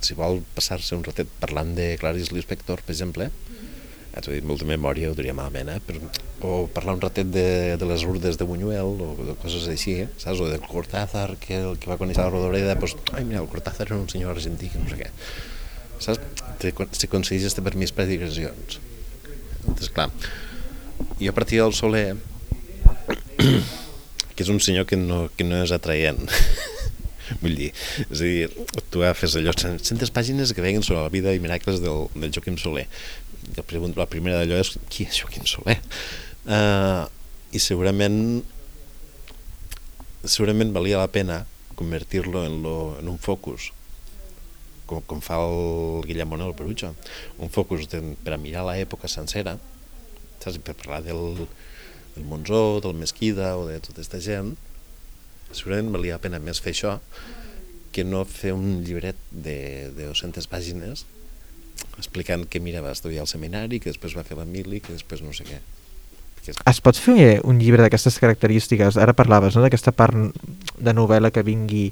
si 0.00 0.14
vol 0.14 0.42
passar-se 0.54 0.94
un 0.94 1.02
ratet 1.02 1.30
parlant 1.40 1.72
de 1.74 1.96
Clarice 1.98 2.34
Lispector, 2.34 2.84
per 2.86 2.94
exemple, 2.94 3.30
ja 3.30 3.77
t'ho 4.16 4.32
he 4.32 4.38
dit, 4.38 4.46
molta 4.48 4.66
memòria 4.68 5.10
ho 5.10 5.16
diria 5.16 5.34
malament, 5.36 5.70
eh? 5.72 5.78
Però, 5.84 6.00
o 6.48 6.52
parlar 6.72 6.96
un 6.96 7.02
ratet 7.02 7.28
de, 7.34 7.76
de 7.78 7.88
les 7.90 8.04
urdes 8.08 8.38
de 8.40 8.46
Buñuel 8.48 9.02
o 9.04 9.08
de 9.20 9.34
coses 9.42 9.68
així, 9.70 9.98
eh? 10.04 10.08
saps? 10.16 10.40
O 10.40 10.48
del 10.48 10.64
Cortázar, 10.64 11.36
que 11.42 11.60
el 11.60 11.78
que 11.80 11.90
va 11.90 11.98
conèixer 12.00 12.24
la 12.24 12.32
Rodoreda, 12.32 12.78
pues, 12.80 12.96
ai, 13.12 13.24
mira, 13.28 13.42
el 13.44 13.50
Cortázar 13.52 13.88
era 13.88 13.98
un 14.00 14.08
senyor 14.10 14.34
argentí, 14.36 14.70
no 14.74 14.88
sé 14.90 15.00
què. 15.02 15.10
Saps? 16.02 16.22
S'aconsegueix 16.98 17.46
este 17.50 17.62
permís 17.62 17.94
per 17.94 18.08
digressions. 18.08 18.80
Entonces, 19.66 19.92
clar, 19.94 20.08
i 21.20 21.28
a 21.28 21.34
partir 21.36 21.60
del 21.62 21.74
Soler, 21.76 22.16
que 24.34 24.44
és 24.44 24.50
un 24.50 24.60
senyor 24.62 24.86
que 24.88 24.98
no, 24.98 25.26
que 25.36 25.46
no 25.46 25.62
és 25.62 25.74
atraient, 25.74 26.24
Vull 27.42 27.56
dir, 27.58 27.68
és 28.08 28.20
a 28.22 28.24
dir, 28.24 28.66
tu 28.92 29.02
agafes 29.02 29.36
allò, 29.36 29.52
centes 29.58 30.12
pàgines 30.14 30.54
que 30.56 30.64
veien 30.64 30.84
sobre 30.84 31.02
la 31.04 31.12
vida 31.12 31.34
i 31.36 31.42
miracles 31.42 31.82
del, 31.84 32.06
del 32.16 32.32
Joaquim 32.34 32.56
Soler. 32.60 32.86
I 33.48 33.62
el, 33.62 33.92
la 33.96 34.08
primera 34.10 34.40
d'allò 34.40 34.60
és, 34.60 34.74
qui 34.92 35.06
és 35.08 35.22
Joaquim 35.22 35.46
Soler? 35.48 35.78
Uh, 36.48 37.08
I 37.52 37.60
segurament 37.62 38.42
segurament 40.24 40.72
valia 40.74 40.98
la 41.00 41.10
pena 41.12 41.44
convertir-lo 41.78 42.44
en, 42.44 42.62
lo, 42.62 42.76
en 42.98 43.08
un 43.08 43.18
focus 43.22 43.70
com, 44.88 45.02
com 45.06 45.20
fa 45.22 45.38
el 45.44 46.04
Guillem 46.08 46.30
Monel 46.32 46.54
Perucho 46.58 46.94
un 47.38 47.52
focus 47.54 47.86
de, 47.92 48.00
per 48.24 48.34
a 48.34 48.40
mirar 48.40 48.64
l'època 48.66 49.10
sencera 49.10 49.56
saps? 50.42 50.58
per 50.58 50.74
parlar 50.74 51.02
del, 51.06 51.44
del 52.16 52.26
Monzó, 52.26 52.80
del 52.84 52.96
Mesquida 52.98 53.54
o 53.60 53.68
de 53.68 53.78
tota 53.84 54.00
aquesta 54.00 54.20
gent 54.24 54.56
segurament 55.52 55.92
valia 55.94 56.18
la 56.18 56.24
pena 56.24 56.42
més 56.42 56.60
fer 56.64 56.74
això 56.74 56.98
que 57.94 58.04
no 58.04 58.24
fer 58.28 58.52
un 58.56 58.82
llibret 58.84 59.16
de, 59.30 59.88
de 59.96 60.10
200 60.10 60.50
pàgines 60.50 61.06
explicant 61.98 62.46
que 62.48 62.60
mira, 62.60 62.82
va 62.84 62.94
estudiar 62.94 63.24
al 63.24 63.30
seminari, 63.30 63.80
que 63.82 63.90
després 63.92 64.16
va 64.16 64.26
fer 64.26 64.38
la 64.38 64.46
mili, 64.48 64.80
que 64.84 64.94
després 64.94 65.24
no 65.24 65.34
sé 65.36 65.46
què. 65.48 65.60
Es 66.68 66.78
pot 66.80 66.96
fer 66.96 67.42
un 67.44 67.58
llibre 67.60 67.82
d'aquestes 67.84 68.16
característiques? 68.22 68.96
Ara 68.96 69.12
parlaves 69.16 69.56
no, 69.56 69.64
d'aquesta 69.64 69.92
part 69.92 70.16
de 70.16 70.94
novel·la 70.96 71.30
que 71.34 71.44
vingui 71.44 71.90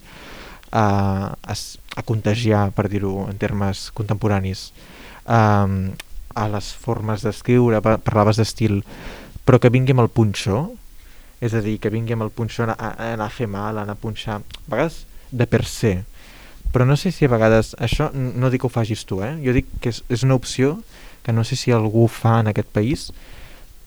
a, 0.70 1.34
a, 1.36 1.56
a 1.96 2.04
contagiar, 2.08 2.70
per 2.76 2.86
dir-ho 2.92 3.26
en 3.28 3.36
termes 3.40 3.90
contemporanis, 3.96 4.70
um, 5.28 5.92
a 6.36 6.48
les 6.52 6.72
formes 6.76 7.24
d'escriure, 7.24 7.80
parlaves 7.82 8.40
d'estil, 8.40 8.82
però 9.46 9.60
que 9.60 9.72
vingui 9.72 9.94
amb 9.96 10.04
el 10.04 10.12
punxó, 10.12 10.66
és 11.44 11.54
a 11.54 11.62
dir, 11.64 11.76
que 11.80 11.92
vingui 11.92 12.16
amb 12.16 12.26
el 12.26 12.32
punxó 12.34 12.66
a, 12.66 12.74
a, 12.76 12.92
anar 13.12 13.28
a 13.28 13.32
fer 13.32 13.48
mal, 13.50 13.76
a 13.76 13.84
anar 13.84 13.96
a 13.96 14.02
punxar, 14.02 14.40
a 14.40 14.70
vegades 14.72 15.04
de 15.30 15.46
per 15.48 15.64
se. 15.68 15.98
Però 16.76 16.84
no 16.84 16.98
sé 17.00 17.08
si 17.08 17.24
a 17.24 17.32
vegades, 17.32 17.70
això 17.80 18.10
no 18.12 18.50
dic 18.52 18.60
que 18.60 18.68
ho 18.68 18.72
facis 18.72 19.06
tu, 19.08 19.22
eh? 19.24 19.32
jo 19.40 19.54
dic 19.56 19.70
que 19.80 19.88
és, 19.94 20.02
és 20.12 20.26
una 20.26 20.36
opció 20.36 20.74
que 21.24 21.32
no 21.32 21.40
sé 21.48 21.56
si 21.56 21.72
algú 21.72 22.04
fa 22.12 22.34
en 22.42 22.50
aquest 22.50 22.68
país, 22.68 23.06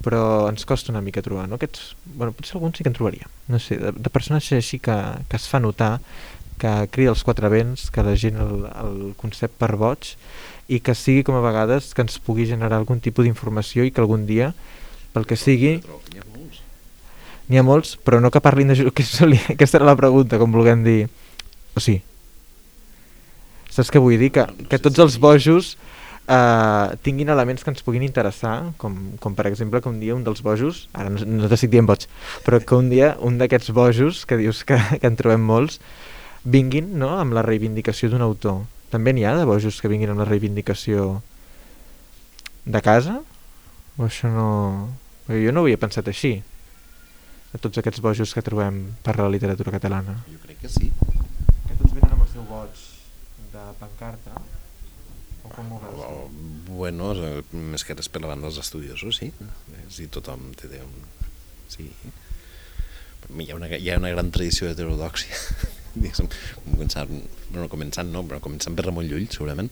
però 0.02 0.47
ens 0.49 0.65
costa 0.65 0.89
una 0.89 1.04
mica 1.06 1.21
trobar, 1.21 1.45
no? 1.52 1.60
Aquests, 1.60 1.91
bueno, 2.15 2.34
potser 2.34 2.58
algun 2.58 2.73
sí 2.73 2.82
que 2.82 2.89
en 2.89 2.97
trobaria, 2.97 3.30
no 3.45 3.60
sé, 3.62 3.78
de, 3.78 3.93
de 3.93 4.10
personatges 4.10 4.58
així 4.58 4.82
que, 4.82 4.97
que 5.30 5.38
es 5.38 5.45
fa 5.52 5.62
notar, 5.62 5.99
que 6.58 6.73
crida 6.89 7.13
els 7.13 7.21
quatre 7.23 7.54
vents, 7.54 7.91
que 7.93 8.02
la 8.10 8.17
gent 8.17 8.41
el, 8.41 8.65
el 8.82 8.97
concep 9.21 9.54
per 9.62 9.75
boig 9.78 10.15
i 10.65 10.82
que 10.82 10.97
sigui 10.97 11.21
com 11.30 11.38
a 11.38 11.45
vegades 11.45 11.93
que 11.93 12.02
ens 12.08 12.17
pugui 12.17 12.49
generar 12.49 12.82
algun 12.82 13.06
tipus 13.06 13.30
d'informació 13.30 13.86
i 13.86 13.93
que 13.93 14.02
algun 14.02 14.25
dia, 14.25 14.49
pel 15.13 15.30
que 15.30 15.38
sigui, 15.38 15.78
N'hi 17.49 17.58
ha 17.58 17.65
molts, 17.65 17.95
però 18.06 18.19
no 18.21 18.30
que 18.30 18.41
parlin 18.45 18.69
de... 18.69 18.75
Aquesta 19.56 19.80
era 19.80 19.88
la 19.88 19.97
pregunta, 19.97 20.38
com 20.38 20.52
vulguem 20.54 20.84
dir. 20.86 21.08
O 21.73 21.82
sí. 21.82 21.95
Saps 23.79 23.93
què 23.95 24.01
vull 24.03 24.19
dir? 24.19 24.33
Que, 24.35 24.43
que 24.67 24.77
tots 24.83 24.99
els 24.99 25.15
bojos 25.23 25.77
eh, 26.27 26.97
tinguin 27.05 27.31
elements 27.31 27.63
que 27.63 27.71
ens 27.71 27.85
puguin 27.85 28.03
interessar, 28.03 28.73
com, 28.81 28.97
com 29.23 29.37
per 29.37 29.47
exemple 29.47 29.79
que 29.79 29.87
un 29.87 30.01
dia 30.01 30.17
un 30.17 30.25
dels 30.25 30.43
bojos, 30.43 30.87
ara 30.91 31.07
no, 31.13 31.23
no 31.23 31.47
t'estic 31.47 31.71
dient 31.71 31.87
boig, 31.87 32.03
però 32.43 32.59
que 32.59 32.75
un 32.75 32.91
dia 32.91 33.13
un 33.23 33.39
d'aquests 33.39 33.71
bojos, 33.71 34.25
que 34.27 34.35
dius 34.41 34.65
que, 34.67 34.75
que 34.99 35.07
en 35.07 35.15
trobem 35.15 35.47
molts, 35.47 35.79
vinguin 36.43 36.91
no, 36.99 37.15
amb 37.23 37.35
la 37.37 37.45
reivindicació 37.45 38.11
d'un 38.11 38.25
autor. 38.25 38.65
També 38.91 39.13
n'hi 39.13 39.23
ha 39.23 39.37
de 39.37 39.47
bojos 39.47 39.79
que 39.79 39.91
vinguin 39.91 40.11
amb 40.11 40.23
la 40.25 40.27
reivindicació 40.27 41.21
de 42.65 42.81
casa? 42.83 43.19
O 43.97 44.07
això 44.07 44.31
no... 44.33 44.49
Perquè 45.27 45.43
jo 45.45 45.53
no 45.53 45.63
ho 45.63 45.67
havia 45.69 45.79
pensat 45.79 46.07
així 46.09 46.39
a 47.53 47.59
tots 47.61 47.79
aquests 47.81 48.01
bojos 48.01 48.33
que 48.33 48.43
trobem 48.45 48.81
per 49.05 49.15
la 49.19 49.29
literatura 49.31 49.73
catalana? 49.75 50.19
Jo 50.27 50.39
crec 50.43 50.63
que 50.65 50.71
sí. 50.73 50.89
Que 51.67 51.75
tots 51.75 51.93
venen 51.93 52.11
amb 52.15 52.25
el 52.25 52.31
seu 52.33 52.45
boig 52.49 52.87
de 53.53 53.68
pancarta? 53.79 54.35
O 55.43 55.51
com 55.53 55.71
ho 55.73 55.79
veus? 55.83 56.01
Oh, 56.05 56.27
bueno, 56.69 57.11
més 57.71 57.85
que 57.87 57.95
res 57.97 58.11
per 58.11 58.21
la 58.23 58.31
banda 58.31 58.49
dels 58.49 58.59
estudiosos, 58.61 59.21
sí. 59.21 59.31
Sí, 59.89 60.09
tothom 60.11 60.51
té 60.59 60.81
un... 60.83 60.93
Sí. 61.71 61.89
Hi 63.29 63.49
ha 63.51 63.57
una, 63.57 63.69
hi 63.69 63.89
ha 63.91 63.97
una 64.01 64.11
gran 64.13 64.31
tradició 64.33 64.69
d'heterodòxia, 64.69 65.35
diguéssim, 66.01 66.29
començant, 66.65 67.11
bueno, 67.49 67.67
començant 67.71 68.09
no, 68.13 68.23
però 68.25 68.39
començant 68.41 68.77
per 68.77 68.87
Ramon 68.87 69.05
Llull, 69.09 69.27
segurament, 69.29 69.69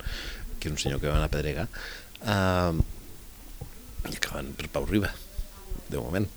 que 0.60 0.70
és 0.70 0.76
un 0.76 0.82
senyor 0.82 1.02
que 1.02 1.10
va 1.10 1.18
anar 1.18 1.30
a 1.32 1.34
Pedrega, 1.34 1.66
uh, 2.22 2.78
i 4.08 4.14
acabant 4.14 4.52
per 4.60 4.70
Pau 4.76 4.86
Riba, 4.86 5.10
de 5.90 5.98
moment 5.98 6.28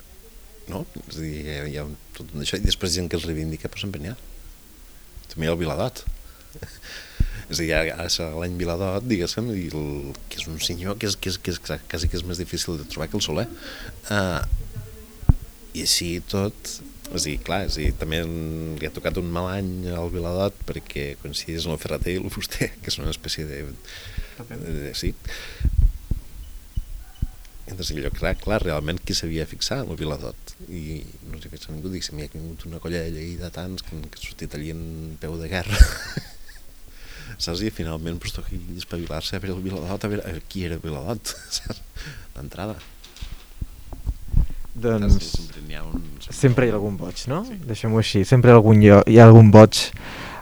no? 0.71 0.85
És 1.07 1.17
a 1.17 1.23
dir, 1.23 1.35
hi 1.45 1.53
ha, 1.53 1.67
hi 1.67 1.77
ha 1.81 1.85
tot 2.17 2.33
això, 2.39 2.59
i 2.59 2.65
després 2.65 2.95
gent 2.95 3.09
que 3.11 3.19
els 3.19 3.27
reivindica, 3.27 3.71
però 3.71 3.83
sempre 3.83 4.01
n'hi 4.01 4.11
ha. 4.11 4.17
També 5.31 5.47
hi 5.47 5.49
ha 5.49 5.55
el 5.55 5.61
Viladot. 5.61 6.03
És 7.51 7.59
a 7.59 7.65
dir, 7.65 7.73
ara 7.75 8.07
serà 8.11 8.31
l'any 8.39 8.55
Viladot, 8.59 9.03
diguéssim, 9.07 9.49
i 9.51 9.67
el, 9.75 10.13
que 10.31 10.39
és 10.39 10.47
un 10.47 10.59
senyor 10.63 10.95
que 10.99 11.09
és, 11.09 11.17
que 11.19 11.33
és, 11.33 11.39
que 11.41 11.51
és 11.51 11.83
quasi 11.91 12.07
que 12.07 12.19
és 12.19 12.23
més 12.27 12.39
difícil 12.39 12.79
de 12.79 12.87
trobar 12.87 13.09
que 13.11 13.19
el 13.19 13.25
Soler. 13.25 13.47
Uh, 14.07 14.39
I 15.75 15.83
així 15.83 16.09
tot, 16.31 16.73
és 17.11 17.25
a 17.25 17.25
dir, 17.25 17.37
clar, 17.43 17.65
és 17.67 17.75
a 17.75 17.83
dir, 17.83 17.91
també 17.99 18.21
li 18.23 18.87
ha 18.87 18.93
tocat 18.95 19.19
un 19.19 19.27
mal 19.35 19.49
any 19.51 19.89
al 19.91 20.11
Viladot 20.13 20.55
perquè 20.67 21.11
coincideix 21.21 21.67
amb 21.67 21.75
el 21.75 21.83
Ferreter 21.83 22.15
i 22.15 22.23
el 22.23 22.31
Fuster, 22.33 22.71
que 22.81 22.93
és 22.93 22.99
una 23.03 23.11
espècie 23.11 23.47
de... 23.49 23.63
de, 23.67 24.57
de 24.71 24.95
sí, 24.97 25.13
Entonces, 27.71 27.95
allò, 27.95 28.09
clar, 28.11 28.33
clar, 28.35 28.57
realment 28.65 28.97
qui 28.99 29.15
s'havia 29.15 29.45
fixat 29.47 29.87
el 29.87 29.95
Viladot. 29.95 30.55
I 30.67 30.99
no 31.31 31.39
s'hi 31.39 31.51
fixat 31.53 31.71
ningú, 31.71 31.87
dic, 31.93 32.03
m'hi 32.11 32.25
ha 32.27 32.33
vingut 32.33 32.65
una 32.67 32.81
colla 32.83 32.99
de 33.07 33.51
tants 33.55 33.85
que, 33.87 33.95
que 34.11 34.19
ha 34.19 34.23
sortit 34.25 34.57
allí 34.57 34.73
en 34.75 35.15
peu 35.21 35.37
de 35.39 35.47
guerra 35.51 35.79
saps? 37.43 37.63
I 37.65 37.71
finalment 37.73 38.19
pues, 38.21 38.33
toca 38.35 38.55
espavilar-se 38.77 39.37
a 39.37 39.43
veure 39.43 39.57
el 39.57 39.63
Viladot, 39.65 40.05
a 40.05 40.11
veure 40.11 40.25
a 40.25 40.41
qui 40.47 40.65
era 40.67 40.77
el 40.77 40.83
Viladot 40.83 41.33
d'entrada 42.35 42.77
doncs 44.81 45.17
sempre 45.35 45.61
hi 45.67 45.75
ha, 45.75 45.83
un... 45.83 46.03
sempre 46.29 46.65
hi 46.65 46.71
ha 46.71 46.77
algun 46.77 46.95
boig, 46.97 47.25
no? 47.27 47.41
Sí. 47.47 47.57
Deixem-ho 47.67 47.99
així, 47.99 48.23
sempre 48.27 48.51
hi 48.51 48.55
ha 48.55 48.59
algun, 48.61 48.81
hi 48.81 49.19
ha 49.19 49.25
algun 49.27 49.51
boig 49.53 49.81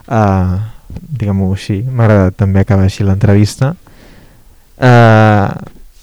uh, 0.06 0.60
diguem-ho 0.90 1.50
així, 1.54 1.80
m'ha 1.82 2.06
agradat 2.06 2.38
també 2.40 2.62
acabar 2.62 2.86
així 2.86 3.06
l'entrevista 3.06 3.74
uh, 3.74 5.50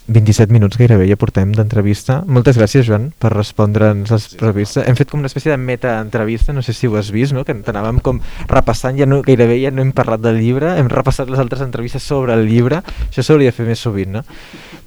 27 0.07 0.53
minuts 0.55 0.77
gairebé 0.79 1.03
ja 1.09 1.17
portem 1.19 1.49
d'entrevista. 1.51 2.21
Moltes 2.31 2.55
gràcies, 2.55 2.85
Joan, 2.87 3.09
per 3.19 3.33
respondre'ns 3.33 4.13
les 4.13 4.27
previstes. 4.39 4.85
Hem 4.87 4.95
fet 4.95 5.09
com 5.11 5.19
una 5.19 5.27
espècie 5.27 5.51
de 5.51 5.57
meta-entrevista, 5.59 6.55
no 6.55 6.63
sé 6.63 6.71
si 6.71 6.87
ho 6.87 6.95
has 6.95 7.09
vist, 7.11 7.35
no? 7.35 7.43
que 7.43 7.51
t'anàvem 7.51 7.99
com 8.03 8.21
repassant, 8.47 8.95
ja 8.95 9.05
no, 9.05 9.19
gairebé 9.25 9.59
ja 9.59 9.71
no 9.75 9.83
hem 9.83 9.91
parlat 9.91 10.23
del 10.23 10.39
llibre, 10.39 10.77
hem 10.79 10.87
repassat 10.87 11.27
les 11.27 11.43
altres 11.43 11.65
entrevistes 11.65 12.07
sobre 12.07 12.37
el 12.39 12.47
llibre, 12.47 12.79
això 13.09 13.25
s'hauria 13.25 13.51
de 13.51 13.57
fer 13.57 13.67
més 13.67 13.83
sovint, 13.83 14.15
no? 14.15 14.23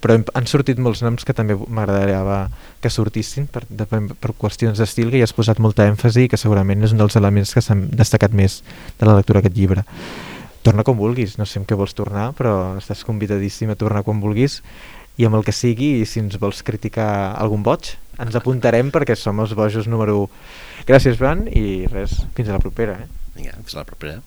Però 0.00 0.16
hem, 0.16 0.24
han 0.32 0.48
sortit 0.48 0.80
molts 0.80 1.04
noms 1.04 1.28
que 1.28 1.36
també 1.36 1.58
m'agradaria 1.68 2.48
que 2.80 2.88
sortissin 2.88 3.44
per, 3.52 3.66
de, 3.68 3.84
per 3.84 4.32
qüestions 4.40 4.80
d'estil, 4.80 5.12
que 5.12 5.20
hi 5.20 5.26
has 5.26 5.36
posat 5.36 5.60
molta 5.60 5.84
èmfasi 5.84 6.24
i 6.24 6.32
que 6.32 6.40
segurament 6.40 6.80
és 6.88 6.96
un 6.96 7.02
dels 7.04 7.20
elements 7.20 7.52
que 7.52 7.60
s'han 7.60 7.90
destacat 7.92 8.32
més 8.32 8.62
de 8.96 9.04
la 9.04 9.20
lectura 9.20 9.42
d'aquest 9.42 9.60
llibre. 9.60 9.84
Torna 10.64 10.84
com 10.84 10.96
vulguis, 10.96 11.38
no 11.40 11.44
sé 11.48 11.60
amb 11.60 11.68
què 11.68 11.76
vols 11.76 11.96
tornar, 11.96 12.30
però 12.36 12.76
estàs 12.80 13.04
convidadíssim 13.08 13.70
a 13.72 13.76
tornar 13.80 14.02
quan 14.04 14.20
vulguis 14.20 14.58
i 15.18 15.26
amb 15.26 15.38
el 15.38 15.44
que 15.46 15.54
sigui, 15.56 15.96
i 16.00 16.06
si 16.08 16.22
ens 16.22 16.38
vols 16.40 16.62
criticar 16.66 17.10
algun 17.40 17.64
boig, 17.66 17.94
ens 18.20 18.36
apuntarem 18.36 18.92
perquè 18.94 19.16
som 19.16 19.40
els 19.42 19.54
bojos 19.56 19.88
número 19.90 20.18
1. 20.26 20.42
Gràcies, 20.88 21.18
Joan, 21.20 21.46
i 21.48 21.86
res, 21.90 22.20
fins 22.36 22.48
a 22.48 22.56
la 22.56 22.62
propera. 22.62 22.98
Eh? 23.00 23.32
Vinga, 23.36 23.56
fins 23.60 23.76
a 23.76 23.82
la 23.82 23.88
propera. 23.88 24.20